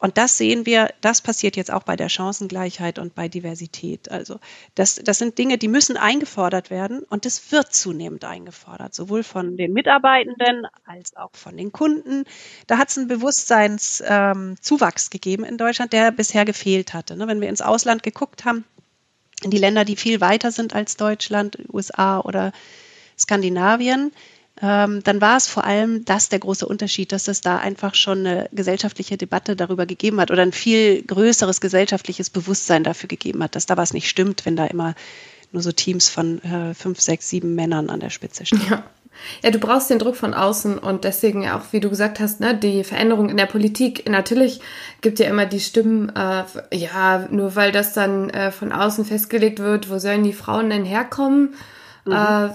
[0.00, 4.08] und das sehen wir, das passiert jetzt auch bei der Chancengleichheit und bei Diversität.
[4.12, 4.38] Also
[4.76, 9.56] das, das sind Dinge, die müssen eingefordert werden und das wird zunehmend eingefordert, sowohl von
[9.56, 12.24] den Mitarbeitenden als auch von den Kunden.
[12.68, 17.16] Da hat es einen Bewusstseinszuwachs ähm, gegeben in Deutschland, der bisher gefehlt hatte.
[17.16, 17.26] Ne?
[17.26, 18.64] Wenn wir ins Ausland geguckt haben,
[19.42, 22.52] in die Länder, die viel weiter sind als Deutschland, USA oder
[23.18, 24.12] Skandinavien,
[24.60, 28.26] ähm, dann war es vor allem das der große Unterschied, dass es da einfach schon
[28.26, 33.54] eine gesellschaftliche Debatte darüber gegeben hat oder ein viel größeres gesellschaftliches Bewusstsein dafür gegeben hat,
[33.54, 34.94] dass da was nicht stimmt, wenn da immer
[35.52, 38.66] nur so Teams von äh, fünf, sechs, sieben Männern an der Spitze stehen.
[38.68, 38.84] Ja.
[39.42, 42.54] Ja, du brauchst den Druck von außen und deswegen auch, wie du gesagt hast, ne,
[42.54, 44.08] die Veränderung in der Politik.
[44.08, 44.60] Natürlich
[45.00, 49.58] gibt ja immer die Stimmen, äh, ja, nur weil das dann äh, von außen festgelegt
[49.58, 51.54] wird, wo sollen die Frauen denn herkommen?
[52.04, 52.12] Mhm.
[52.12, 52.50] Äh,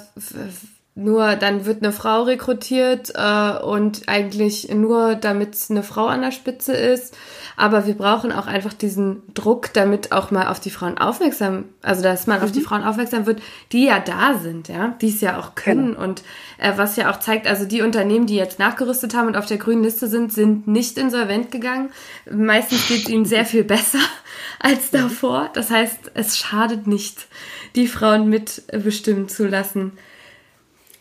[0.95, 6.31] nur dann wird eine Frau rekrutiert äh, und eigentlich nur damit eine Frau an der
[6.31, 7.17] Spitze ist.
[7.57, 12.03] Aber wir brauchen auch einfach diesen Druck, damit auch mal auf die Frauen aufmerksam, also
[12.03, 12.43] dass man mhm.
[12.43, 12.65] auf die mhm.
[12.65, 13.41] Frauen aufmerksam wird,
[13.71, 16.03] die ja da sind, ja, die es ja auch können genau.
[16.03, 16.21] und
[16.59, 19.57] äh, was ja auch zeigt, also die Unternehmen, die jetzt nachgerüstet haben und auf der
[19.57, 21.89] grünen Liste sind, sind nicht insolvent gegangen.
[22.29, 23.99] Meistens geht es ihnen sehr viel besser
[24.59, 24.97] als mhm.
[24.97, 25.49] davor.
[25.55, 27.27] Das heißt, es schadet nicht,
[27.75, 29.93] die Frauen mitbestimmen zu lassen.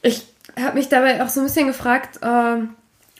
[0.02, 0.26] Ich
[0.60, 2.56] habe mich dabei auch so ein bisschen gefragt, äh,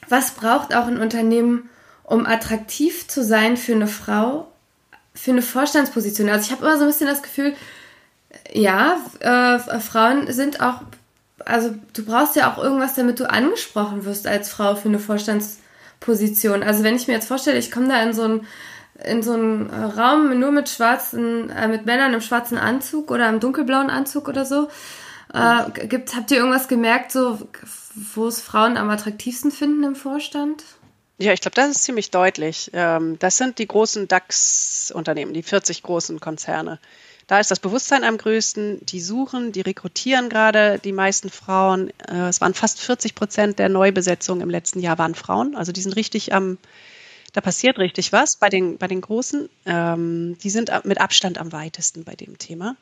[0.09, 1.69] was braucht auch ein Unternehmen,
[2.03, 4.51] um attraktiv zu sein für eine Frau,
[5.13, 6.29] für eine Vorstandsposition?
[6.29, 7.55] Also ich habe immer so ein bisschen das Gefühl,
[8.51, 10.81] ja, äh, Frauen sind auch,
[11.45, 16.63] also du brauchst ja auch irgendwas, damit du angesprochen wirst als Frau für eine Vorstandsposition.
[16.63, 18.47] Also wenn ich mir jetzt vorstelle, ich komme da in so einen
[19.03, 23.39] in so einen Raum nur mit schwarzen, äh, mit Männern im schwarzen Anzug oder im
[23.39, 24.69] dunkelblauen Anzug oder so
[25.33, 27.47] äh, gibt, habt ihr irgendwas gemerkt, so,
[28.13, 30.63] wo es Frauen am attraktivsten finden im Vorstand?
[31.17, 32.71] Ja, ich glaube, das ist ziemlich deutlich.
[32.73, 36.79] Ähm, das sind die großen DAX-Unternehmen, die 40 großen Konzerne.
[37.27, 38.85] Da ist das Bewusstsein am größten.
[38.85, 41.91] Die suchen, die rekrutieren gerade die meisten Frauen.
[42.07, 45.55] Äh, es waren fast 40 Prozent der Neubesetzungen im letzten Jahr waren Frauen.
[45.55, 46.57] Also die sind richtig am,
[47.31, 49.49] da passiert richtig was bei den, bei den Großen.
[49.65, 52.75] Ähm, die sind mit Abstand am weitesten bei dem Thema.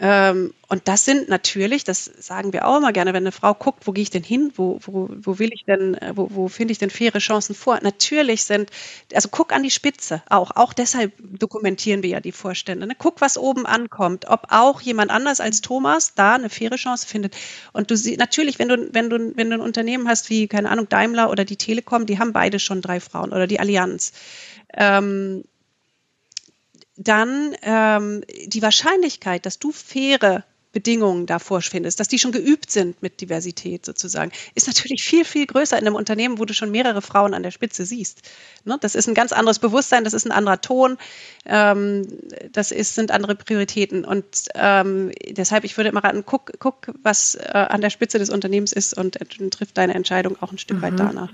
[0.00, 3.84] Ähm, und das sind natürlich, das sagen wir auch immer gerne, wenn eine Frau guckt,
[3.86, 6.70] wo gehe ich denn hin, wo, wo, wo will ich denn, äh, wo, wo finde
[6.70, 7.80] ich denn faire Chancen vor?
[7.82, 8.70] Natürlich sind,
[9.12, 12.86] also guck an die Spitze auch, auch deshalb dokumentieren wir ja die Vorstände.
[12.86, 12.94] Ne?
[12.96, 17.36] Guck, was oben ankommt, ob auch jemand anders als Thomas da eine faire Chance findet.
[17.72, 20.70] Und du siehst, natürlich, wenn du, wenn du, wenn du ein Unternehmen hast wie, keine
[20.70, 24.12] Ahnung, Daimler oder die Telekom, die haben beide schon drei Frauen oder die Allianz.
[24.74, 25.42] Ähm,
[26.98, 33.00] dann ähm, die Wahrscheinlichkeit, dass du faire Bedingungen davor findest, dass die schon geübt sind
[33.02, 37.00] mit Diversität sozusagen, ist natürlich viel, viel größer in einem Unternehmen, wo du schon mehrere
[37.00, 38.22] Frauen an der Spitze siehst.
[38.64, 38.76] Ne?
[38.80, 40.98] Das ist ein ganz anderes Bewusstsein, das ist ein anderer Ton,
[41.46, 42.06] ähm,
[42.52, 44.04] das ist, sind andere Prioritäten.
[44.04, 48.28] Und ähm, deshalb, ich würde immer raten, guck, guck was äh, an der Spitze des
[48.28, 50.82] Unternehmens ist und, und trifft deine Entscheidung auch ein Stück mhm.
[50.82, 51.32] weit danach.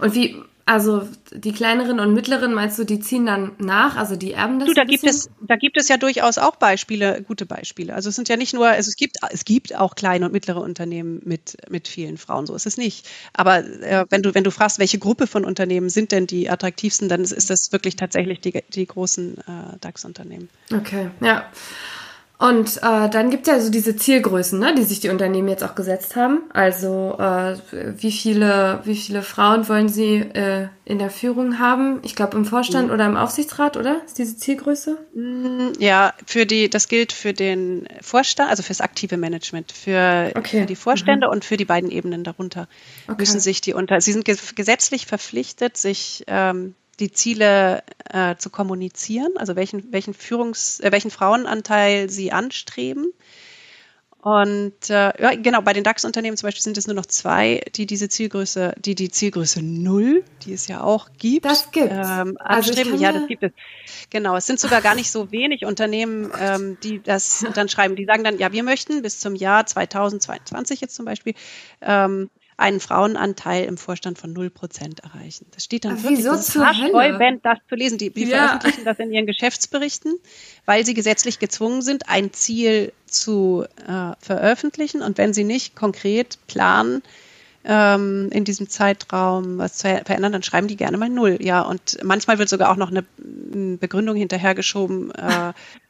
[0.00, 4.32] Und wie, also die kleineren und mittleren, meinst du, die ziehen dann nach, also die
[4.32, 4.68] erben das?
[4.68, 7.94] Du, da gibt es, da gibt es ja durchaus auch Beispiele, gute Beispiele.
[7.94, 10.60] Also es sind ja nicht nur, also es gibt, es gibt auch kleine und mittlere
[10.62, 12.46] Unternehmen mit mit vielen Frauen.
[12.46, 13.06] So ist es nicht.
[13.34, 17.10] Aber äh, wenn du wenn du fragst, welche Gruppe von Unternehmen sind denn die attraktivsten,
[17.10, 20.48] dann ist, ist das wirklich tatsächlich die die großen äh, DAX-Unternehmen.
[20.72, 21.44] Okay, ja.
[22.36, 25.62] Und äh, dann gibt es ja so diese Zielgrößen, ne, die sich die Unternehmen jetzt
[25.62, 26.42] auch gesetzt haben.
[26.52, 27.56] Also äh,
[27.96, 32.00] wie viele, wie viele Frauen wollen sie äh, in der Führung haben?
[32.02, 32.94] Ich glaube im Vorstand mhm.
[32.94, 34.02] oder im Aufsichtsrat, oder?
[34.04, 34.98] Ist diese Zielgröße?
[35.14, 40.60] Mm, ja, für die, das gilt für den Vorstand, also fürs aktive Management, für, okay.
[40.60, 41.34] für die Vorstände mhm.
[41.34, 42.66] und für die beiden Ebenen darunter
[43.06, 43.14] okay.
[43.18, 44.00] müssen sich die unter.
[44.00, 50.82] Sie sind gesetzlich verpflichtet, sich ähm, die Ziele äh, zu kommunizieren, also welchen, welchen Führungs-,
[50.82, 53.12] äh, welchen Frauenanteil sie anstreben.
[54.24, 57.84] Und äh, ja, genau, bei den DAX-Unternehmen zum Beispiel sind es nur noch zwei, die
[57.84, 62.70] diese Zielgröße, die die Zielgröße null, die es ja auch gibt, das gibt ähm, also
[62.70, 62.92] anstreben.
[62.92, 63.52] Also ja, das gibt es.
[64.08, 67.96] Genau, es sind sogar gar nicht so wenig Unternehmen, ähm, die das dann schreiben.
[67.96, 71.34] Die sagen dann, ja, wir möchten bis zum Jahr 2022 jetzt zum Beispiel
[71.82, 75.46] ähm, einen Frauenanteil im Vorstand von 0 Prozent erreichen.
[75.52, 77.98] Das steht dann Aber wirklich, das ist haarsträubend, das zu lesen.
[77.98, 78.48] Die, die ja.
[78.48, 80.14] veröffentlichen das in ihren Geschäftsberichten,
[80.64, 85.02] weil sie gesetzlich gezwungen sind, ein Ziel zu äh, veröffentlichen.
[85.02, 87.02] Und wenn sie nicht konkret planen,
[87.64, 91.38] ähm, in diesem Zeitraum was zu verändern, dann schreiben die gerne mal null.
[91.40, 93.04] Ja, und manchmal wird sogar auch noch eine
[93.78, 95.52] Begründung hinterhergeschoben, äh,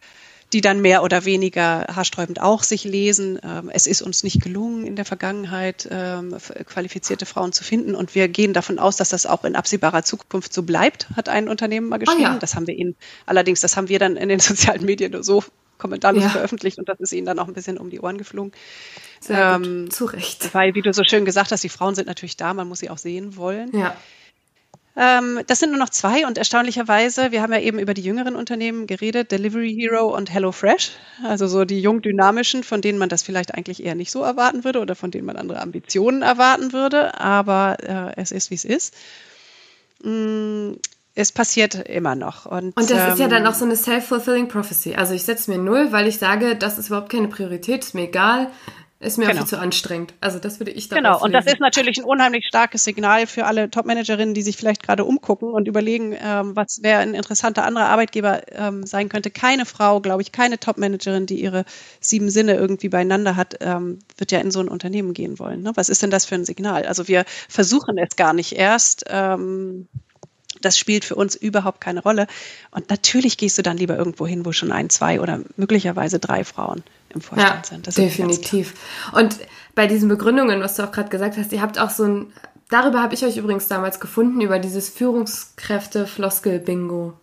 [0.55, 3.41] die dann mehr oder weniger haarsträubend auch sich lesen.
[3.43, 8.15] Ähm, es ist uns nicht gelungen, in der Vergangenheit ähm, qualifizierte Frauen zu finden und
[8.15, 11.89] wir gehen davon aus, dass das auch in absehbarer Zukunft so bleibt, hat ein Unternehmen
[11.89, 12.21] mal geschrieben.
[12.21, 12.39] Oh ja.
[12.39, 12.95] Das haben wir ihnen,
[13.27, 15.43] allerdings, das haben wir dann in den sozialen Medien nur so
[15.77, 16.31] kommentarlos ja.
[16.31, 18.53] veröffentlicht und das ist ihnen dann auch ein bisschen um die Ohren geflogen.
[19.19, 20.55] Sehr ähm, Zu Recht.
[20.55, 22.91] Weil, wie du so schön gesagt hast, die Frauen sind natürlich da, man muss sie
[22.91, 23.77] auch sehen wollen.
[23.77, 23.97] Ja.
[24.97, 28.37] Ähm, das sind nur noch zwei und erstaunlicherweise, wir haben ja eben über die jüngeren
[28.37, 30.93] Unternehmen geredet, Delivery Hero und HelloFresh,
[31.25, 34.63] also so die jung dynamischen, von denen man das vielleicht eigentlich eher nicht so erwarten
[34.63, 38.65] würde oder von denen man andere Ambitionen erwarten würde, aber äh, es ist, wie es
[38.65, 38.95] ist.
[40.05, 40.75] Mm,
[41.17, 42.47] es passiert immer noch.
[42.47, 44.95] Und, und das ähm, ist ja dann ähm, auch so eine self-fulfilling prophecy.
[44.95, 48.05] Also ich setze mir null, weil ich sage, das ist überhaupt keine Priorität, ist mir
[48.09, 48.49] egal.
[49.01, 49.41] Ist mir genau.
[49.41, 50.15] viel zu anstrengend.
[50.21, 53.45] Also das würde ich dann Genau, und das ist natürlich ein unheimlich starkes Signal für
[53.45, 57.87] alle Top-Managerinnen, die sich vielleicht gerade umgucken und überlegen, ähm, was wäre ein interessanter anderer
[57.87, 59.31] Arbeitgeber ähm, sein könnte.
[59.31, 61.65] Keine Frau, glaube ich, keine Top-Managerin, die ihre
[62.01, 65.63] sieben Sinne irgendwie beieinander hat, ähm, wird ja in so ein Unternehmen gehen wollen.
[65.63, 65.73] Ne?
[65.75, 66.87] Was ist denn das für ein Signal?
[66.87, 69.05] Also wir versuchen es gar nicht erst.
[69.09, 69.89] Ähm,
[70.63, 72.27] das spielt für uns überhaupt keine Rolle.
[72.71, 76.45] Und natürlich gehst du dann lieber irgendwo hin, wo schon ein, zwei oder möglicherweise drei
[76.45, 76.83] Frauen
[77.15, 77.87] im Vorstand ja, sind.
[77.87, 78.75] Das definitiv.
[79.13, 79.37] Und
[79.75, 82.33] bei diesen Begründungen, was du auch gerade gesagt hast, ihr habt auch so ein,
[82.71, 87.15] darüber habe ich euch übrigens damals gefunden, über dieses Führungskräfte-Floskel-Bingo.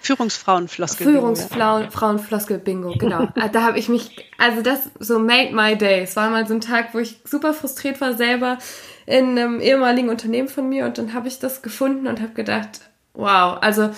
[0.00, 1.20] Führungsfrauen-Floskel-Bingo.
[1.20, 3.28] Führungsfrauen-Floskel-Bingo, genau.
[3.34, 6.02] Äh, da habe ich mich, also das so made my day.
[6.02, 8.58] Es war mal so ein Tag, wo ich super frustriert war selber
[9.06, 12.82] in einem ehemaligen Unternehmen von mir und dann habe ich das gefunden und habe gedacht,
[13.14, 13.90] wow, also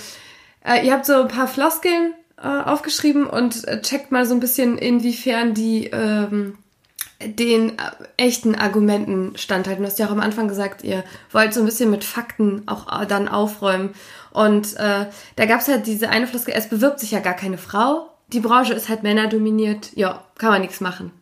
[0.65, 4.41] äh, ihr habt so ein paar Floskeln äh, aufgeschrieben und äh, checkt mal so ein
[4.41, 6.59] bisschen, inwiefern die ähm,
[7.23, 7.83] den äh,
[8.17, 9.83] echten Argumenten standhalten.
[9.83, 13.01] Du hast ja auch am Anfang gesagt, ihr wollt so ein bisschen mit Fakten auch
[13.01, 13.91] äh, dann aufräumen.
[14.31, 18.09] Und äh, da gab's halt diese eine Floskel, es bewirbt sich ja gar keine Frau.
[18.29, 19.91] Die Branche ist halt männerdominiert.
[19.97, 21.13] Ja, kann man nichts machen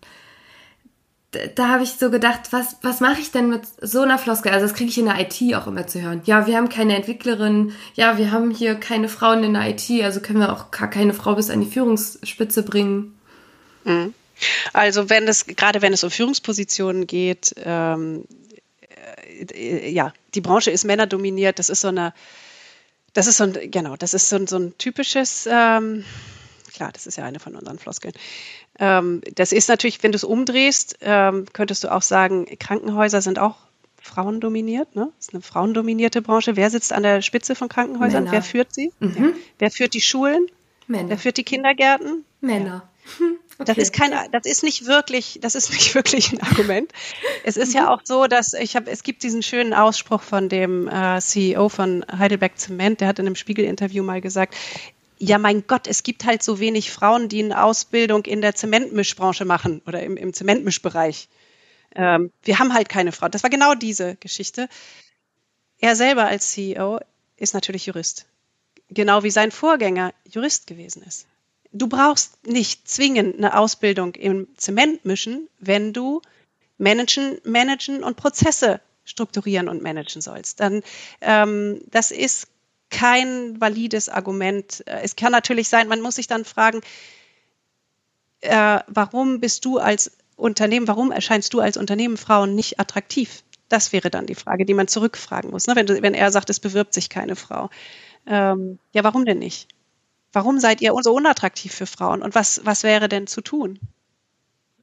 [1.30, 4.50] da habe ich so gedacht, was, was mache ich denn mit so einer Floskel?
[4.50, 6.22] Also das kriege ich in der IT auch immer zu hören.
[6.24, 10.20] Ja, wir haben keine Entwicklerin, ja, wir haben hier keine Frauen in der IT, also
[10.20, 13.18] können wir auch gar keine Frau bis an die Führungsspitze bringen.
[13.84, 14.14] Mhm.
[14.72, 18.24] Also wenn es, gerade wenn es um Führungspositionen geht, ähm,
[19.52, 22.14] äh, ja, die Branche ist männerdominiert, das ist so eine,
[23.12, 26.04] das ist so ein, genau, das ist so ein, so ein typisches, ähm,
[26.78, 28.14] klar, das ist ja eine von unseren Floskeln.
[28.78, 33.40] Ähm, das ist natürlich, wenn du es umdrehst, ähm, könntest du auch sagen, Krankenhäuser sind
[33.40, 33.56] auch
[34.00, 34.94] frauendominiert.
[34.94, 35.10] Ne?
[35.16, 36.54] Das ist eine frauendominierte Branche.
[36.54, 38.24] Wer sitzt an der Spitze von Krankenhäusern?
[38.24, 38.32] Männer.
[38.32, 38.92] Wer führt sie?
[39.00, 39.16] Mhm.
[39.16, 39.30] Ja.
[39.58, 40.46] Wer führt die Schulen?
[40.86, 41.08] Männer.
[41.10, 42.24] Wer führt die Kindergärten?
[42.40, 42.88] Männer.
[43.60, 43.72] Okay.
[43.74, 46.92] Das ist kein, das ist nicht wirklich, das ist nicht wirklich ein Argument.
[47.42, 50.86] es ist ja auch so, dass ich habe, es gibt diesen schönen Ausspruch von dem
[50.86, 54.54] äh, CEO von Heidelberg Zement, der hat in einem Spiegel-Interview mal gesagt,
[55.18, 59.44] ja, mein Gott, es gibt halt so wenig Frauen, die eine Ausbildung in der Zementmischbranche
[59.44, 61.28] machen oder im, im Zementmischbereich.
[61.94, 63.28] Ähm, wir haben halt keine Frau.
[63.28, 64.68] Das war genau diese Geschichte.
[65.80, 67.00] Er selber als CEO
[67.36, 68.26] ist natürlich Jurist.
[68.90, 71.26] Genau wie sein Vorgänger Jurist gewesen ist.
[71.72, 76.22] Du brauchst nicht zwingend eine Ausbildung im Zementmischen, wenn du
[76.78, 80.60] managen, managen und Prozesse strukturieren und managen sollst.
[80.60, 80.82] Dann
[81.20, 82.48] ähm, das ist
[82.90, 84.82] kein valides Argument.
[84.86, 86.80] Äh, es kann natürlich sein, man muss sich dann fragen,
[88.40, 93.42] äh, warum bist du als Unternehmen, warum erscheinst du als Unternehmen Frauen nicht attraktiv?
[93.68, 95.66] Das wäre dann die Frage, die man zurückfragen muss.
[95.66, 95.76] Ne?
[95.76, 97.70] Wenn, wenn er sagt, es bewirbt sich keine Frau.
[98.26, 99.68] Ähm, ja, warum denn nicht?
[100.32, 102.22] Warum seid ihr so unattraktiv für Frauen?
[102.22, 103.78] Und was, was wäre denn zu tun?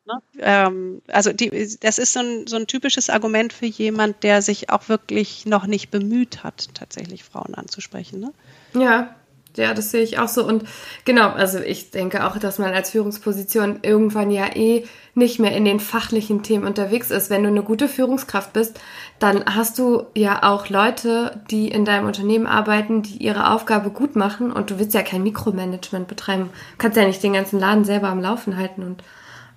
[0.05, 0.21] Ne?
[0.39, 4.69] Ähm, also die, das ist so ein, so ein typisches Argument für jemand, der sich
[4.69, 8.19] auch wirklich noch nicht bemüht hat, tatsächlich Frauen anzusprechen.
[8.19, 8.31] Ne?
[8.73, 9.15] Ja,
[9.57, 10.45] ja, das sehe ich auch so.
[10.45, 10.63] Und
[11.05, 15.63] genau, also ich denke auch, dass man als Führungsposition irgendwann ja eh nicht mehr in
[15.63, 17.29] den fachlichen Themen unterwegs ist.
[17.29, 18.79] Wenn du eine gute Führungskraft bist,
[19.19, 24.15] dann hast du ja auch Leute, die in deinem Unternehmen arbeiten, die ihre Aufgabe gut
[24.15, 26.49] machen und du willst ja kein Mikromanagement betreiben.
[26.73, 29.03] Du kannst ja nicht den ganzen Laden selber am Laufen halten und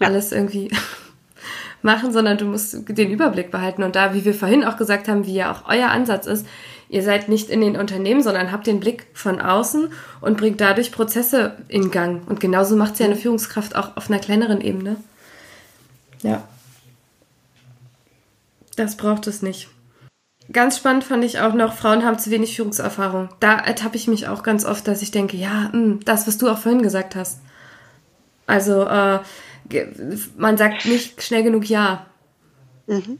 [0.00, 0.06] ja.
[0.06, 0.70] alles irgendwie
[1.82, 3.82] machen, sondern du musst den Überblick behalten.
[3.82, 6.46] Und da, wie wir vorhin auch gesagt haben, wie ja auch euer Ansatz ist,
[6.88, 9.90] ihr seid nicht in den Unternehmen, sondern habt den Blick von außen
[10.20, 12.26] und bringt dadurch Prozesse in Gang.
[12.26, 14.96] Und genauso macht es ja eine Führungskraft auch auf einer kleineren Ebene.
[16.22, 16.42] Ja.
[18.76, 19.68] Das braucht es nicht.
[20.50, 23.28] Ganz spannend fand ich auch noch, Frauen haben zu wenig Führungserfahrung.
[23.38, 26.38] Da ertappe ich mich auch ganz oft, dass ich denke, ja, mh, hm, das, was
[26.38, 27.40] du auch vorhin gesagt hast.
[28.46, 29.18] Also, äh,
[30.36, 32.06] man sagt nicht schnell genug Ja.
[32.86, 33.18] Mhm.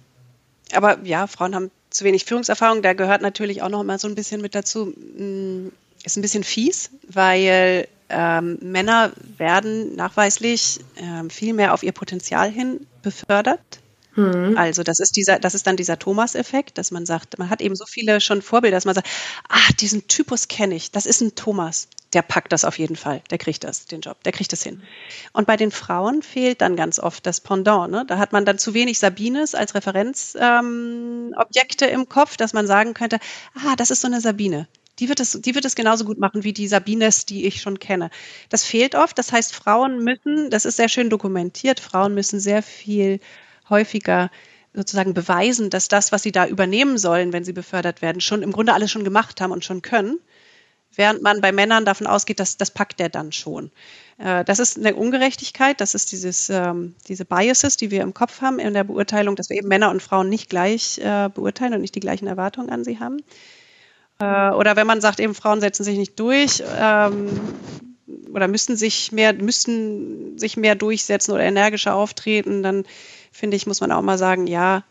[0.72, 2.82] Aber ja, Frauen haben zu wenig Führungserfahrung.
[2.82, 4.86] Da gehört natürlich auch noch mal so ein bisschen mit dazu.
[4.86, 5.68] Mm,
[6.04, 12.50] ist ein bisschen fies, weil ähm, Männer werden nachweislich ähm, viel mehr auf ihr Potenzial
[12.50, 13.80] hin befördert.
[14.14, 14.56] Mhm.
[14.56, 17.76] Also das ist dieser, das ist dann dieser Thomas-Effekt, dass man sagt, man hat eben
[17.76, 19.08] so viele schon Vorbilder, dass man sagt,
[19.48, 23.22] ah, diesen Typus kenne ich, das ist ein Thomas, der packt das auf jeden Fall,
[23.30, 24.82] der kriegt das, den Job, der kriegt das hin.
[25.32, 27.90] Und bei den Frauen fehlt dann ganz oft das Pendant.
[27.90, 28.04] Ne?
[28.06, 32.94] Da hat man dann zu wenig Sabines als Referenzobjekte ähm, im Kopf, dass man sagen
[32.94, 33.18] könnte,
[33.54, 36.44] ah, das ist so eine Sabine die wird es, die wird es genauso gut machen
[36.44, 38.10] wie die Sabines, die ich schon kenne.
[38.48, 39.18] Das fehlt oft.
[39.18, 43.20] Das heißt, Frauen müssen, das ist sehr schön dokumentiert, Frauen müssen sehr viel
[43.68, 44.30] häufiger
[44.74, 48.52] sozusagen beweisen, dass das, was sie da übernehmen sollen, wenn sie befördert werden, schon im
[48.52, 50.18] Grunde alles schon gemacht haben und schon können.
[50.94, 53.70] Während man bei Männern davon ausgeht, dass das packt der dann schon.
[54.18, 58.40] Äh, das ist eine Ungerechtigkeit, das ist dieses, ähm, diese Biases, die wir im Kopf
[58.40, 61.80] haben in der Beurteilung, dass wir eben Männer und Frauen nicht gleich äh, beurteilen und
[61.80, 63.18] nicht die gleichen Erwartungen an sie haben.
[64.18, 67.28] Äh, oder wenn man sagt, eben Frauen setzen sich nicht durch ähm,
[68.34, 72.84] oder müssen sich mehr, müssten sich mehr durchsetzen oder energischer auftreten, dann
[73.30, 74.82] finde ich, muss man auch mal sagen, ja,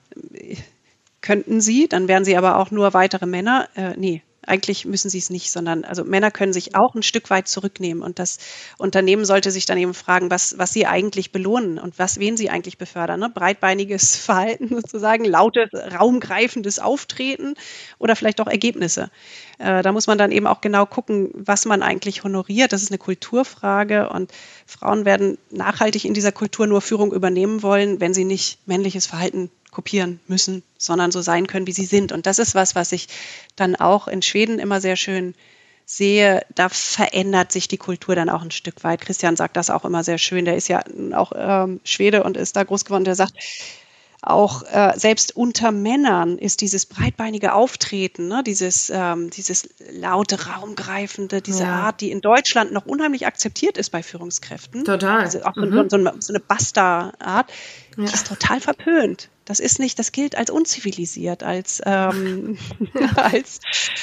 [1.21, 3.67] könnten sie, dann wären sie aber auch nur weitere Männer.
[3.97, 7.47] Nee, eigentlich müssen sie es nicht, sondern also Männer können sich auch ein Stück weit
[7.47, 8.39] zurücknehmen und das
[8.77, 12.49] Unternehmen sollte sich dann eben fragen, was, was sie eigentlich belohnen und was, wen sie
[12.49, 13.19] eigentlich befördern.
[13.19, 13.29] Ne?
[13.29, 17.55] Breitbeiniges Verhalten sozusagen, lautes, raumgreifendes Auftreten
[17.99, 19.09] oder vielleicht auch Ergebnisse.
[19.59, 22.71] Äh, da muss man dann eben auch genau gucken, was man eigentlich honoriert.
[22.71, 24.31] Das ist eine Kulturfrage und
[24.65, 29.51] Frauen werden nachhaltig in dieser Kultur nur Führung übernehmen wollen, wenn sie nicht männliches Verhalten
[29.77, 32.11] kopieren müssen, sondern so sein können, wie sie sind.
[32.11, 33.09] Und das ist was, was ich
[33.55, 35.35] dann auch in Schweden immer sehr schön
[35.85, 39.01] sehe, da verändert sich die Kultur dann auch ein Stück weit.
[39.01, 40.45] Christian sagt das auch immer sehr schön.
[40.45, 40.81] Der ist ja
[41.13, 43.03] auch ähm, Schwede und ist da groß geworden.
[43.03, 43.35] Der sagt,
[44.23, 51.43] auch äh, selbst unter Männern ist dieses breitbeinige Auftreten, ne, dieses, ähm, dieses laute, raumgreifende,
[51.43, 51.83] diese ja.
[51.83, 54.85] Art, die in Deutschland noch unheimlich akzeptiert ist bei Führungskräften.
[54.85, 55.21] Total.
[55.21, 55.71] Also auch mhm.
[55.71, 57.51] so, so, eine, so eine Basta-Art,
[57.97, 58.05] ja.
[58.05, 59.29] die ist total verpönt.
[59.45, 62.57] Das ist nicht, das gilt als unzivilisiert, als, ähm,
[63.15, 63.59] als,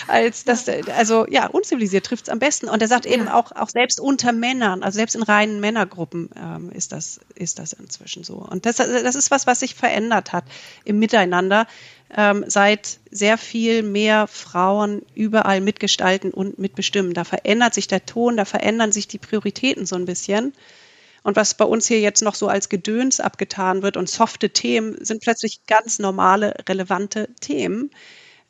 [0.06, 2.68] als das, also ja, unzivilisiert trifft es am besten.
[2.68, 6.70] Und er sagt eben auch, auch selbst unter Männern, also selbst in reinen Männergruppen ähm,
[6.72, 8.36] ist das, ist das inzwischen so.
[8.36, 10.44] Und das, das ist was, was sich verändert hat
[10.84, 11.66] im Miteinander,
[12.16, 17.12] ähm, seit sehr viel mehr Frauen überall mitgestalten und mitbestimmen.
[17.12, 20.52] Da verändert sich der Ton, da verändern sich die Prioritäten so ein bisschen.
[21.24, 25.02] Und was bei uns hier jetzt noch so als Gedöns abgetan wird und softe Themen,
[25.02, 27.90] sind plötzlich ganz normale, relevante Themen.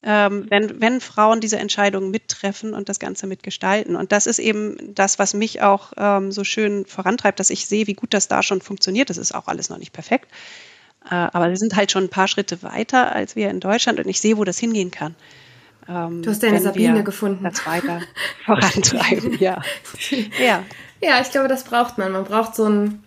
[0.02, 3.96] Ähm, wenn, wenn Frauen diese Entscheidungen mittreffen und das Ganze mitgestalten.
[3.96, 7.86] Und das ist eben das, was mich auch ähm, so schön vorantreibt, dass ich sehe,
[7.86, 9.08] wie gut das da schon funktioniert.
[9.08, 10.30] Das ist auch alles noch nicht perfekt.
[11.08, 14.08] Äh, aber wir sind halt schon ein paar Schritte weiter als wir in Deutschland und
[14.08, 15.14] ich sehe, wo das hingehen kann.
[15.88, 17.44] Ähm, du hast deine Sabine gefunden.
[17.44, 18.00] Das weiter
[18.44, 19.62] vorantreiben, ja.
[20.44, 20.64] ja.
[21.04, 22.12] Ja, ich glaube, das braucht man.
[22.12, 23.04] Man braucht so ein,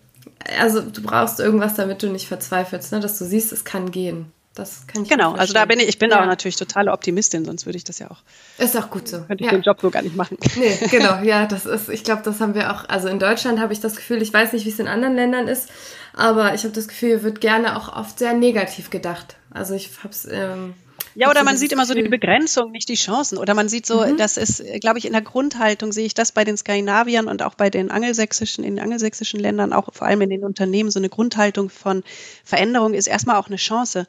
[0.59, 2.99] also du brauchst irgendwas, damit du nicht verzweifelst, ne?
[2.99, 4.31] dass du siehst, es kann gehen.
[4.53, 6.21] Das kann ich Genau, also da bin ich, ich bin ja.
[6.21, 8.23] auch natürlich totale Optimistin, sonst würde ich das ja auch.
[8.57, 9.19] Ist auch gut so.
[9.21, 9.57] Könnte ich ja.
[9.57, 10.37] den Job so gar nicht machen.
[10.55, 13.73] Nee, genau, ja, das ist, ich glaube, das haben wir auch, also in Deutschland habe
[13.73, 15.69] ich das Gefühl, ich weiß nicht, wie es in anderen Ländern ist,
[16.13, 19.35] aber ich habe das Gefühl, wird gerne auch oft sehr negativ gedacht.
[19.51, 20.73] Also ich habe es ähm,
[21.17, 23.39] ja, oder man sieht immer so die Begrenzung, nicht die Chancen.
[23.39, 24.17] Oder man sieht so, mhm.
[24.17, 27.55] das ist, glaube ich, in der Grundhaltung sehe ich das bei den Skandinaviern und auch
[27.55, 31.09] bei den angelsächsischen, in den angelsächischen Ländern, auch vor allem in den Unternehmen, so eine
[31.09, 32.03] Grundhaltung von
[32.43, 34.05] Veränderung ist erstmal auch eine Chance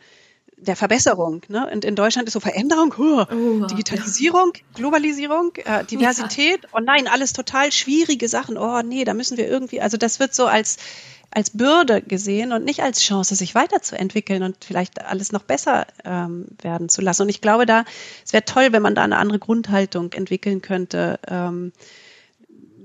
[0.58, 1.42] der Verbesserung.
[1.48, 1.68] Ne?
[1.72, 4.62] Und in Deutschland ist so Veränderung, huh, oh, Digitalisierung, ja.
[4.74, 6.64] Globalisierung, äh, Diversität.
[6.64, 6.68] Ja.
[6.74, 8.58] Oh nein, alles total schwierige Sachen.
[8.58, 10.76] Oh nee, da müssen wir irgendwie, also das wird so als
[11.30, 16.46] als Bürde gesehen und nicht als Chance, sich weiterzuentwickeln und vielleicht alles noch besser ähm,
[16.62, 17.22] werden zu lassen.
[17.22, 17.84] Und ich glaube, da
[18.24, 21.72] es wäre toll, wenn man da eine andere Grundhaltung entwickeln könnte, ähm,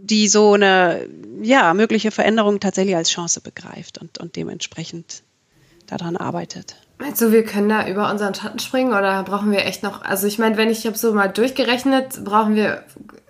[0.04, 1.08] die so eine
[1.42, 5.24] ja mögliche Veränderung tatsächlich als Chance begreift und, und dementsprechend
[5.88, 6.76] daran arbeitet.
[7.00, 10.04] Meinst du, wir können da über unseren Schatten springen oder brauchen wir echt noch?
[10.04, 12.84] Also ich meine, wenn ich habe so mal durchgerechnet, brauchen wir,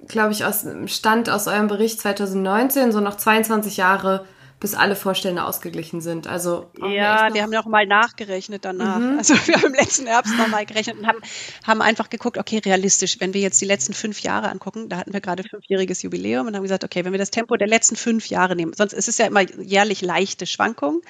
[0.08, 4.26] glaube ich, aus dem Stand aus eurem Bericht 2019 so noch 22 Jahre
[4.64, 6.26] bis alle Vorstände ausgeglichen sind.
[6.26, 8.98] Also ja, wir, wir haben noch mal nachgerechnet danach.
[8.98, 9.18] Mhm.
[9.18, 11.20] Also wir haben im letzten Herbst noch mal gerechnet und haben,
[11.68, 15.12] haben einfach geguckt, okay, realistisch, wenn wir jetzt die letzten fünf Jahre angucken, da hatten
[15.12, 18.28] wir gerade fünfjähriges Jubiläum und haben gesagt, okay, wenn wir das Tempo der letzten fünf
[18.28, 21.02] Jahre nehmen, sonst ist es ja immer jährlich leichte Schwankungen.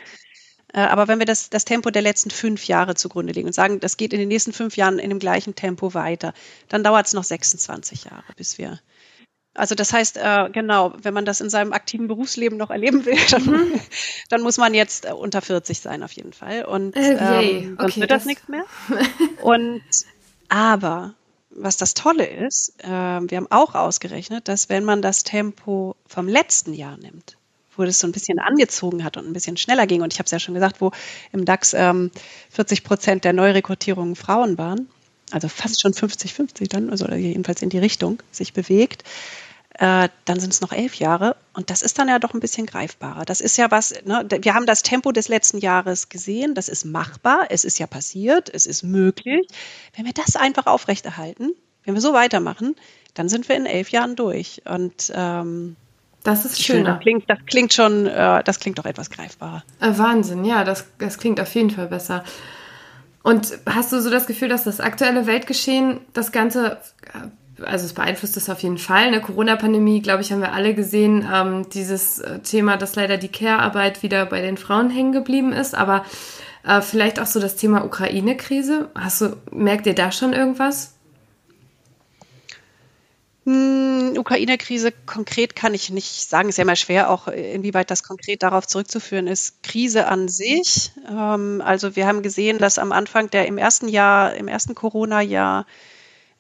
[0.74, 3.80] Äh, aber wenn wir das, das Tempo der letzten fünf Jahre zugrunde legen und sagen,
[3.80, 6.34] das geht in den nächsten fünf Jahren in dem gleichen Tempo weiter,
[6.70, 8.80] dann dauert es noch 26 Jahre, bis wir
[9.56, 13.18] also das heißt, äh, genau, wenn man das in seinem aktiven Berufsleben noch erleben will,
[13.32, 13.80] dann, mhm.
[14.30, 16.66] dann muss man jetzt äh, unter 40 sein auf jeden Fall.
[16.66, 18.66] Und äh, ähm, sonst okay, wird das, das nichts mehr.
[19.42, 19.84] Und
[20.50, 21.14] aber
[21.56, 26.28] was das Tolle ist, äh, wir haben auch ausgerechnet, dass wenn man das Tempo vom
[26.28, 27.38] letzten Jahr nimmt,
[27.76, 30.26] wo das so ein bisschen angezogen hat und ein bisschen schneller ging, und ich habe
[30.26, 30.92] es ja schon gesagt, wo
[31.32, 32.12] im DAX ähm,
[32.50, 34.90] 40 Prozent der Neurekrutierungen Frauen waren,
[35.34, 39.04] also fast schon 50-50 dann, also jedenfalls in die Richtung sich bewegt,
[39.80, 42.68] äh, dann sind es noch elf Jahre und das ist dann ja doch ein bisschen
[42.68, 43.26] greifbarer.
[43.26, 46.86] Das ist ja was, ne, wir haben das Tempo des letzten Jahres gesehen, das ist
[46.86, 49.48] machbar, es ist ja passiert, es ist möglich.
[49.96, 52.76] Wenn wir das einfach aufrechterhalten, wenn wir so weitermachen,
[53.16, 54.62] dann sind wir in elf Jahren durch.
[54.66, 55.76] Und ähm,
[56.24, 56.86] das ist schön.
[56.86, 59.64] Das klingt, das klingt schon, äh, das klingt doch etwas greifbarer.
[59.82, 62.24] Äh, Wahnsinn, ja, das, das klingt auf jeden Fall besser.
[63.24, 66.78] Und hast du so das Gefühl, dass das aktuelle Weltgeschehen das Ganze
[67.62, 69.08] also es beeinflusst es auf jeden Fall.
[69.08, 71.28] Eine Corona-Pandemie, glaube ich, haben wir alle gesehen.
[71.32, 75.76] Ähm, dieses äh, Thema, dass leider die Care-Arbeit wieder bei den Frauen hängen geblieben ist,
[75.76, 76.06] aber
[76.66, 78.90] äh, vielleicht auch so das Thema Ukraine-Krise.
[78.96, 80.96] Hast du, merkt ihr da schon irgendwas?
[83.46, 86.48] Hm, Ukraine-Krise konkret kann ich nicht sagen.
[86.48, 89.62] Ist ja immer schwer, auch inwieweit das konkret darauf zurückzuführen ist.
[89.64, 90.92] Krise an sich.
[91.10, 95.66] Ähm, also wir haben gesehen, dass am Anfang der im ersten Jahr, im ersten Corona-Jahr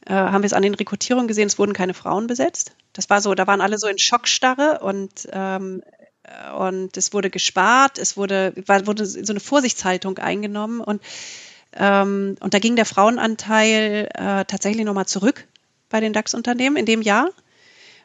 [0.06, 2.72] äh, haben wir es an den Rekrutierungen gesehen, es wurden keine Frauen besetzt.
[2.94, 5.82] Das war so, da waren alle so in Schockstarre und ähm,
[6.58, 11.02] und es wurde gespart, es wurde, war, wurde so eine Vorsichtshaltung eingenommen und,
[11.74, 15.46] ähm, und da ging der Frauenanteil äh, tatsächlich nochmal zurück
[15.94, 17.30] bei den DAX-Unternehmen in dem Jahr.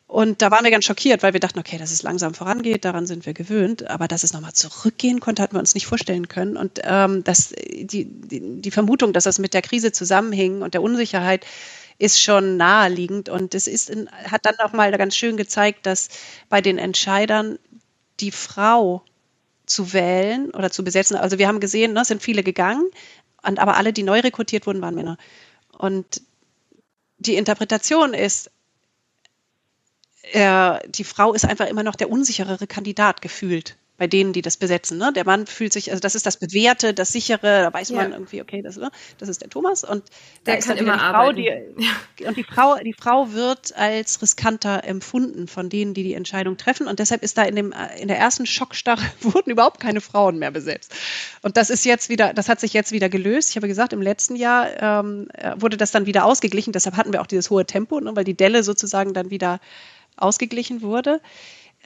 [0.06, 3.06] Und da waren wir ganz schockiert, weil wir dachten, okay, dass es langsam vorangeht, daran
[3.06, 3.88] sind wir gewöhnt.
[3.88, 6.58] Aber dass es nochmal zurückgehen konnte, hatten wir uns nicht vorstellen können.
[6.58, 10.82] Und ähm, dass die, die, die Vermutung, dass das mit der Krise zusammenhing und der
[10.82, 11.46] Unsicherheit,
[11.98, 13.30] ist schon naheliegend.
[13.30, 16.08] Und es ist in, hat dann auch mal ganz schön gezeigt, dass
[16.50, 17.58] bei den Entscheidern
[18.20, 19.02] die Frau
[19.64, 22.86] zu wählen oder zu besetzen, also wir haben gesehen, ne, sind viele gegangen,
[23.42, 25.16] und, aber alle, die neu rekrutiert wurden, waren Männer.
[25.78, 26.22] Und
[27.18, 28.50] die Interpretation ist,
[30.32, 34.56] äh, die Frau ist einfach immer noch der unsicherere Kandidat gefühlt bei denen, die das
[34.56, 34.96] besetzen.
[34.96, 35.12] Ne?
[35.12, 37.96] Der Mann fühlt sich, also das ist das Bewährte, das Sichere, da weiß ja.
[37.96, 38.90] man irgendwie, okay, das, ne?
[39.18, 40.04] das ist der Thomas und
[40.46, 41.52] der da kann immer die Frau, die,
[42.26, 46.86] und die Frau, die Frau wird als riskanter empfunden von denen, die die Entscheidung treffen
[46.86, 50.52] und deshalb ist da in dem in der ersten Schockstarre wurden überhaupt keine Frauen mehr
[50.52, 50.94] besetzt.
[51.42, 53.50] Und das ist jetzt wieder, das hat sich jetzt wieder gelöst.
[53.50, 56.72] Ich habe gesagt, im letzten Jahr ähm, wurde das dann wieder ausgeglichen.
[56.72, 58.14] Deshalb hatten wir auch dieses hohe Tempo, ne?
[58.14, 59.60] weil die Delle sozusagen dann wieder
[60.16, 61.20] ausgeglichen wurde.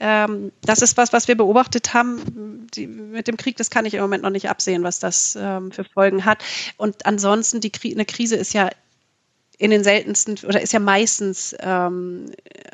[0.05, 2.67] Ähm, das ist was, was wir beobachtet haben.
[2.75, 5.71] Die, mit dem Krieg, das kann ich im Moment noch nicht absehen, was das ähm,
[5.71, 6.43] für Folgen hat.
[6.75, 8.69] Und ansonsten, die eine Krise ist ja
[9.57, 12.25] in den seltensten oder ist ja meistens ähm,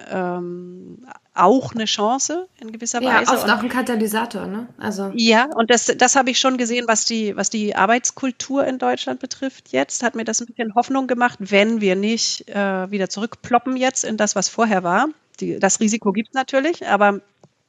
[0.10, 1.06] ähm,
[1.36, 3.34] auch eine Chance in gewisser ja, Weise.
[3.34, 4.68] Oft und, auch ein Katalysator, ne?
[4.80, 8.80] Also ja, und das, das habe ich schon gesehen, was die, was die Arbeitskultur in
[8.80, 9.70] Deutschland betrifft.
[9.70, 14.04] Jetzt hat mir das ein bisschen Hoffnung gemacht, wenn wir nicht äh, wieder zurückploppen jetzt
[14.04, 15.10] in das, was vorher war
[15.40, 17.22] die, das Risiko gibt es natürlich, aber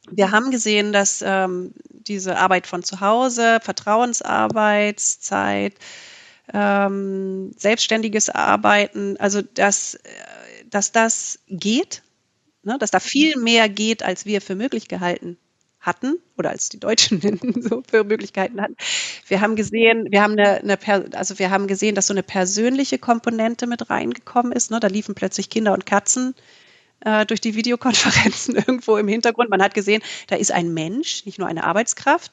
[0.09, 5.73] wir haben gesehen, dass ähm, diese Arbeit von zu Hause, Vertrauensarbeitszeit,
[6.53, 9.97] ähm, selbstständiges Arbeiten, also dass,
[10.69, 12.03] dass das geht,
[12.63, 15.37] ne, dass da viel mehr geht, als wir für möglich gehalten
[15.79, 17.21] hatten oder als die Deutschen
[17.61, 18.75] so für Möglichkeiten hatten.
[19.27, 20.77] Wir haben gesehen, wir haben eine, eine
[21.15, 24.71] also wir haben gesehen, dass so eine persönliche Komponente mit reingekommen ist.
[24.71, 24.79] Ne?
[24.79, 26.35] Da liefen plötzlich Kinder und Katzen
[27.05, 29.49] äh, durch die Videokonferenzen irgendwo im Hintergrund.
[29.49, 32.31] Man hat gesehen, da ist ein Mensch, nicht nur eine Arbeitskraft.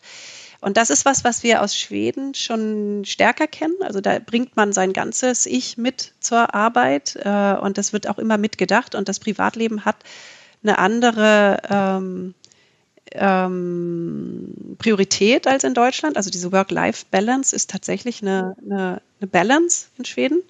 [0.61, 3.77] Und das ist was, was wir aus Schweden schon stärker kennen.
[3.81, 8.19] Also da bringt man sein ganzes Ich mit zur Arbeit äh, und das wird auch
[8.19, 8.95] immer mitgedacht.
[8.95, 9.97] Und das Privatleben hat
[10.65, 12.35] eine andere ähm,
[13.13, 16.17] ähm, Priorität als in Deutschland.
[16.17, 20.43] Also diese Work-Life-Balance ist tatsächlich eine, eine, eine Balance in Schweden.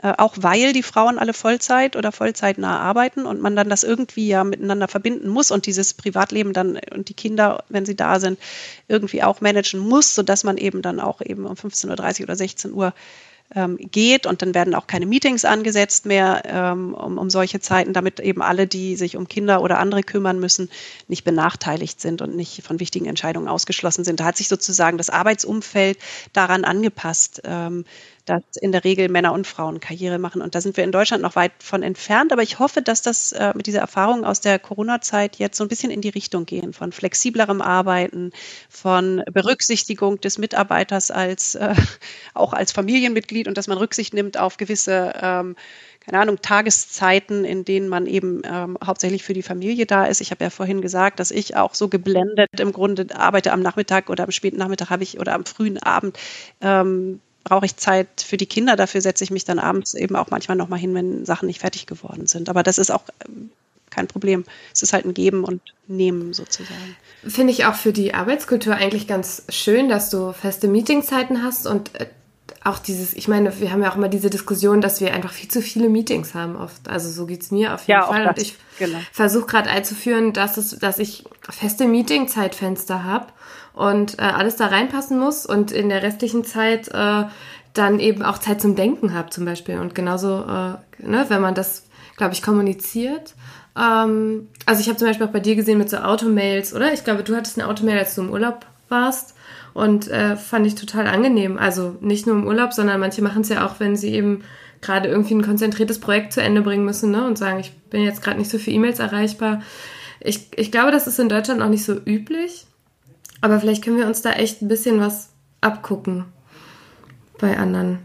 [0.00, 4.28] Äh, auch weil die Frauen alle Vollzeit oder vollzeitnah arbeiten und man dann das irgendwie
[4.28, 8.38] ja miteinander verbinden muss und dieses Privatleben dann und die Kinder, wenn sie da sind,
[8.88, 12.72] irgendwie auch managen muss, sodass man eben dann auch eben um 15.30 Uhr oder 16
[12.72, 12.94] Uhr
[13.54, 17.92] ähm, geht und dann werden auch keine Meetings angesetzt mehr ähm, um, um solche Zeiten,
[17.92, 20.70] damit eben alle, die sich um Kinder oder andere kümmern müssen,
[21.08, 24.20] nicht benachteiligt sind und nicht von wichtigen Entscheidungen ausgeschlossen sind.
[24.20, 25.98] Da hat sich sozusagen das Arbeitsumfeld
[26.32, 27.42] daran angepasst.
[27.44, 27.84] Ähm,
[28.24, 30.42] dass in der Regel Männer und Frauen Karriere machen.
[30.42, 32.32] Und da sind wir in Deutschland noch weit von entfernt.
[32.32, 35.68] Aber ich hoffe, dass das äh, mit dieser Erfahrung aus der Corona-Zeit jetzt so ein
[35.68, 38.30] bisschen in die Richtung gehen von flexiblerem Arbeiten,
[38.68, 41.74] von Berücksichtigung des Mitarbeiters als äh,
[42.34, 45.56] auch als Familienmitglied und dass man Rücksicht nimmt auf gewisse ähm,
[46.04, 50.20] keine Ahnung, Tageszeiten, in denen man eben ähm, hauptsächlich für die Familie da ist.
[50.20, 54.10] Ich habe ja vorhin gesagt, dass ich auch so geblendet im Grunde arbeite am Nachmittag
[54.10, 56.18] oder am späten Nachmittag habe ich oder am frühen Abend
[56.60, 58.76] ähm, brauche ich Zeit für die Kinder.
[58.76, 61.86] Dafür setze ich mich dann abends eben auch manchmal nochmal hin, wenn Sachen nicht fertig
[61.86, 62.48] geworden sind.
[62.48, 63.50] Aber das ist auch ähm,
[63.90, 64.44] kein Problem.
[64.72, 66.96] Es ist halt ein Geben und Nehmen sozusagen.
[67.26, 71.94] Finde ich auch für die Arbeitskultur eigentlich ganz schön, dass du feste Meetingzeiten hast und
[72.00, 72.06] äh,
[72.64, 75.50] auch dieses, ich meine, wir haben ja auch immer diese Diskussion, dass wir einfach viel
[75.50, 76.88] zu viele Meetings haben oft.
[76.88, 78.28] Also so geht es mir auf jeden ja, Fall.
[78.28, 78.98] Und ich genau.
[79.10, 83.26] versuche gerade einzuführen, dass, es, dass ich feste Meetingzeitfenster habe
[83.74, 87.24] und äh, alles da reinpassen muss und in der restlichen Zeit äh,
[87.74, 89.78] dann eben auch Zeit zum Denken habe zum Beispiel.
[89.78, 91.84] Und genauso, äh, ne, wenn man das,
[92.16, 93.34] glaube ich, kommuniziert.
[93.78, 96.92] Ähm, also ich habe zum Beispiel auch bei dir gesehen mit so Automails, oder?
[96.92, 99.34] Ich glaube, du hattest eine Automail, als du im Urlaub warst.
[99.74, 101.56] Und äh, fand ich total angenehm.
[101.56, 104.42] Also nicht nur im Urlaub, sondern manche machen es ja auch, wenn sie eben
[104.82, 107.26] gerade irgendwie ein konzentriertes Projekt zu Ende bringen müssen ne?
[107.26, 109.62] und sagen, ich bin jetzt gerade nicht so für E-Mails erreichbar.
[110.20, 112.66] Ich, ich glaube, das ist in Deutschland noch nicht so üblich.
[113.42, 115.30] Aber vielleicht können wir uns da echt ein bisschen was
[115.60, 116.24] abgucken
[117.38, 117.98] bei anderen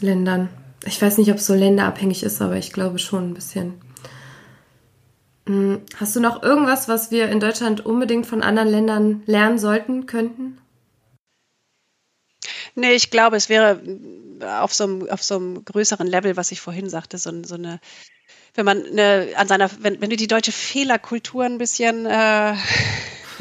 [0.00, 0.48] Ländern.
[0.86, 3.74] Ich weiß nicht, ob es so länderabhängig ist, aber ich glaube schon ein bisschen.
[5.46, 10.06] Hm, hast du noch irgendwas, was wir in Deutschland unbedingt von anderen Ländern lernen sollten,
[10.06, 10.58] könnten?
[12.74, 13.82] Nee, ich glaube, es wäre
[14.40, 17.80] auf so einem, auf so einem größeren Level, was ich vorhin sagte, so, so eine,
[18.54, 22.54] wenn man eine, an seiner, wenn, wenn du die deutsche Fehlerkultur ein bisschen äh,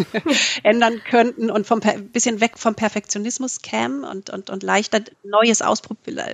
[0.64, 1.82] ändern könnten und vom
[2.12, 5.62] bisschen weg vom Perfektionismus kämen und, und, und leichter Neues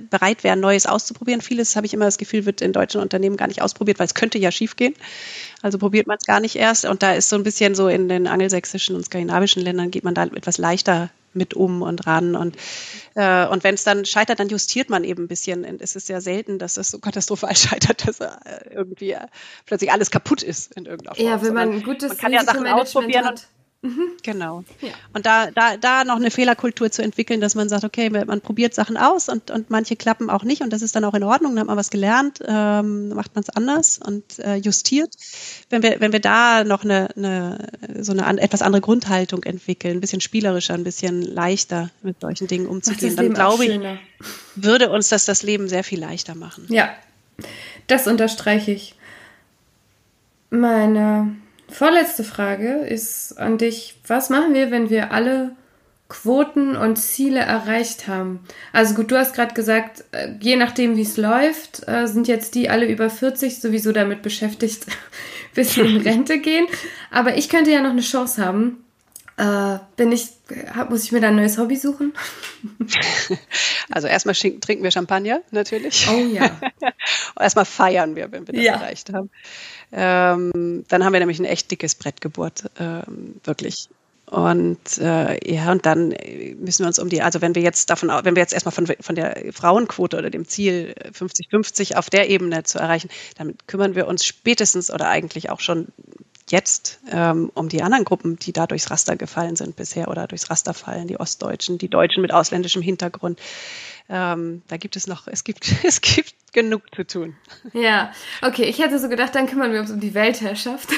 [0.10, 1.42] bereit wären, Neues auszuprobieren.
[1.42, 4.16] Vieles habe ich immer das Gefühl, wird in deutschen Unternehmen gar nicht ausprobiert, weil es
[4.16, 4.96] könnte ja schiefgehen.
[5.62, 6.86] Also probiert man es gar nicht erst.
[6.86, 10.14] Und da ist so ein bisschen so in den angelsächsischen und skandinavischen Ländern geht man
[10.14, 12.36] da etwas leichter mit um und ran.
[12.36, 12.56] Und,
[13.16, 15.66] äh, und wenn es dann scheitert, dann justiert man eben ein bisschen.
[15.66, 18.30] Und es ist sehr selten, dass es so katastrophal scheitert, dass äh,
[18.72, 19.28] irgendwie äh,
[19.66, 21.28] plötzlich alles kaputt ist in irgendeiner Form.
[21.28, 23.32] Ja, wenn man ein gutes man kann ja Sachen ausprobieren hat.
[23.32, 23.48] und
[23.82, 24.10] Mhm.
[24.24, 24.66] Genau.
[24.82, 24.90] Ja.
[25.14, 28.74] Und da, da, da noch eine Fehlerkultur zu entwickeln, dass man sagt, okay, man probiert
[28.74, 31.54] Sachen aus und, und manche klappen auch nicht und das ist dann auch in Ordnung,
[31.54, 35.16] dann hat man was gelernt, ähm, macht man es anders und äh, justiert.
[35.70, 37.70] Wenn wir, wenn wir da noch eine, eine
[38.00, 42.48] so eine an, etwas andere Grundhaltung entwickeln, ein bisschen spielerischer, ein bisschen leichter mit solchen
[42.48, 43.80] Dingen umzugehen, dann glaube ich,
[44.56, 46.66] würde uns das das Leben sehr viel leichter machen.
[46.68, 46.90] Ja,
[47.88, 48.96] das unterstreiche ich.
[50.50, 51.38] Meine
[51.72, 53.96] Vorletzte Frage ist an dich.
[54.08, 55.52] Was machen wir, wenn wir alle
[56.08, 58.40] Quoten und Ziele erreicht haben?
[58.74, 62.56] Also gut, du hast gerade gesagt, äh, je nachdem, wie es läuft, äh, sind jetzt
[62.56, 64.88] die alle über 40 sowieso damit beschäftigt,
[65.54, 66.66] bis sie in Rente gehen.
[67.12, 68.84] Aber ich könnte ja noch eine Chance haben.
[69.38, 70.28] Äh, bin ich,
[70.90, 72.14] muss ich mir da ein neues Hobby suchen?
[73.92, 76.08] Also erstmal trinken wir Champagner, natürlich.
[76.12, 76.52] Oh ja.
[77.40, 78.74] erstmal feiern wir, wenn wir das ja.
[78.74, 79.32] erreicht haben.
[79.92, 83.90] Ähm, dann haben wir nämlich ein echt dickes Brett gebohrt, ähm, wirklich.
[84.30, 86.14] Und äh, ja, und dann
[86.60, 88.86] müssen wir uns um die, also wenn wir jetzt davon, wenn wir jetzt erstmal von,
[89.00, 94.08] von der Frauenquote oder dem Ziel 50-50 auf der Ebene zu erreichen, dann kümmern wir
[94.08, 95.88] uns spätestens oder eigentlich auch schon
[96.52, 100.52] jetzt ähm, um die anderen Gruppen, die da durchs Raster gefallen sind bisher oder durchs
[100.52, 103.40] Raster fallen, die Ostdeutschen, die Deutschen mit ausländischem Hintergrund.
[104.12, 107.36] Ähm, da gibt es noch, es gibt, es gibt genug zu tun.
[107.74, 110.92] Ja, okay, ich hätte so gedacht, dann kümmern wir uns um die Weltherrschaft.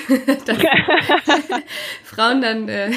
[2.05, 2.91] Frauen dann äh,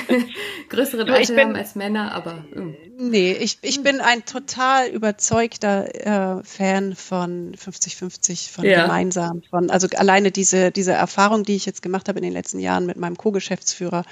[0.68, 2.44] größere Rechte haben als Männer, aber.
[2.54, 2.72] Uh.
[2.96, 8.82] Nee, ich, ich bin ein total überzeugter äh, Fan von 50-50, von ja.
[8.82, 12.60] gemeinsam, von, also alleine diese, diese Erfahrung, die ich jetzt gemacht habe in den letzten
[12.60, 14.04] Jahren mit meinem Co-Geschäftsführer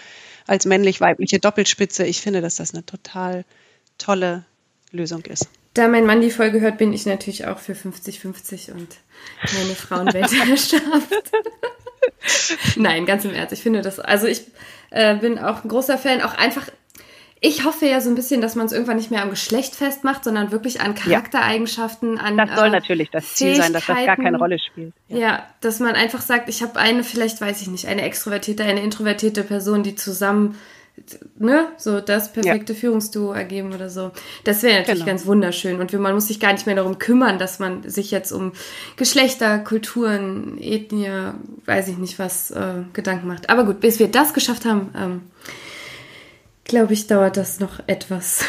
[0.48, 3.44] als männlich-weibliche Doppelspitze, ich finde, dass das eine total
[3.98, 4.44] tolle
[4.90, 5.48] Lösung ist.
[5.74, 8.88] Da mein Mann die Folge hört, bin ich natürlich auch für 50-50 und
[9.54, 11.32] meine Frauenweltherrschaft.
[12.76, 13.52] Nein, ganz im Ernst.
[13.52, 14.44] Ich finde das, also ich
[14.90, 16.68] äh, bin auch ein großer Fan, auch einfach,
[17.40, 20.24] ich hoffe ja so ein bisschen, dass man es irgendwann nicht mehr am Geschlecht festmacht,
[20.24, 22.36] sondern wirklich an Charaktereigenschaften, an.
[22.36, 24.92] Das soll äh, natürlich das Ziel sein, dass das gar keine Rolle spielt.
[25.08, 28.62] Ja, ja dass man einfach sagt, ich habe eine, vielleicht weiß ich nicht, eine extrovertierte,
[28.62, 30.58] eine introvertierte Person, die zusammen
[31.38, 32.78] ne, so das perfekte ja.
[32.78, 34.12] Führungsduo ergeben oder so.
[34.44, 35.12] Das wäre natürlich genau.
[35.12, 35.80] ganz wunderschön.
[35.80, 38.52] Und man muss sich gar nicht mehr darum kümmern, dass man sich jetzt um
[38.96, 41.32] Geschlechter, Kulturen, Ethnie,
[41.64, 43.50] weiß ich nicht was, äh, Gedanken macht.
[43.50, 45.22] Aber gut, bis wir das geschafft haben, ähm,
[46.64, 48.44] glaube ich, dauert das noch etwas.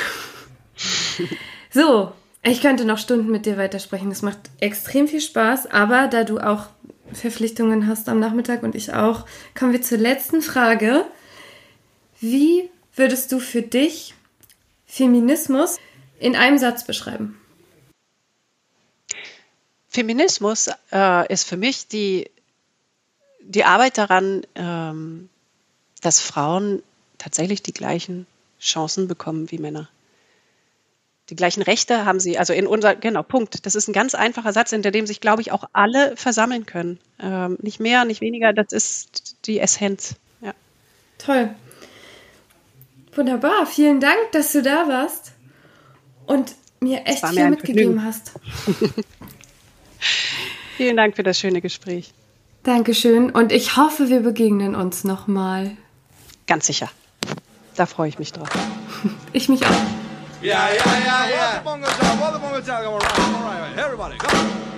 [1.71, 2.11] so,
[2.43, 4.09] ich könnte noch Stunden mit dir weitersprechen.
[4.09, 6.67] Das macht extrem viel Spaß, aber da du auch
[7.13, 9.25] Verpflichtungen hast am Nachmittag und ich auch,
[9.57, 11.05] kommen wir zur letzten Frage.
[12.23, 14.13] Wie würdest du für dich
[14.85, 15.77] Feminismus
[16.19, 17.37] in einem Satz beschreiben?
[19.89, 22.31] Feminismus äh, ist für mich die,
[23.41, 25.27] die Arbeit daran, ähm,
[25.99, 26.81] dass Frauen
[27.17, 28.25] tatsächlich die gleichen
[28.57, 29.89] Chancen bekommen wie Männer.
[31.29, 33.65] Die gleichen Rechte haben sie, also in unser, genau, Punkt.
[33.65, 37.01] Das ist ein ganz einfacher Satz, hinter dem sich, glaube ich, auch alle versammeln können.
[37.19, 40.15] Ähm, nicht mehr, nicht weniger, das ist die Essenz.
[40.39, 40.53] Ja.
[41.17, 41.53] Toll.
[43.15, 45.33] Wunderbar, vielen Dank, dass du da warst
[46.25, 48.31] und mir echt viel mitgegeben hast.
[50.77, 52.13] vielen Dank für das schöne Gespräch.
[52.63, 55.77] Dankeschön und ich hoffe, wir begegnen uns nochmal.
[56.47, 56.89] Ganz sicher.
[57.75, 58.49] Da freue ich mich drauf.
[59.33, 59.69] ich mich auch.
[60.41, 61.27] Yeah, yeah, yeah,
[63.95, 64.72] yeah.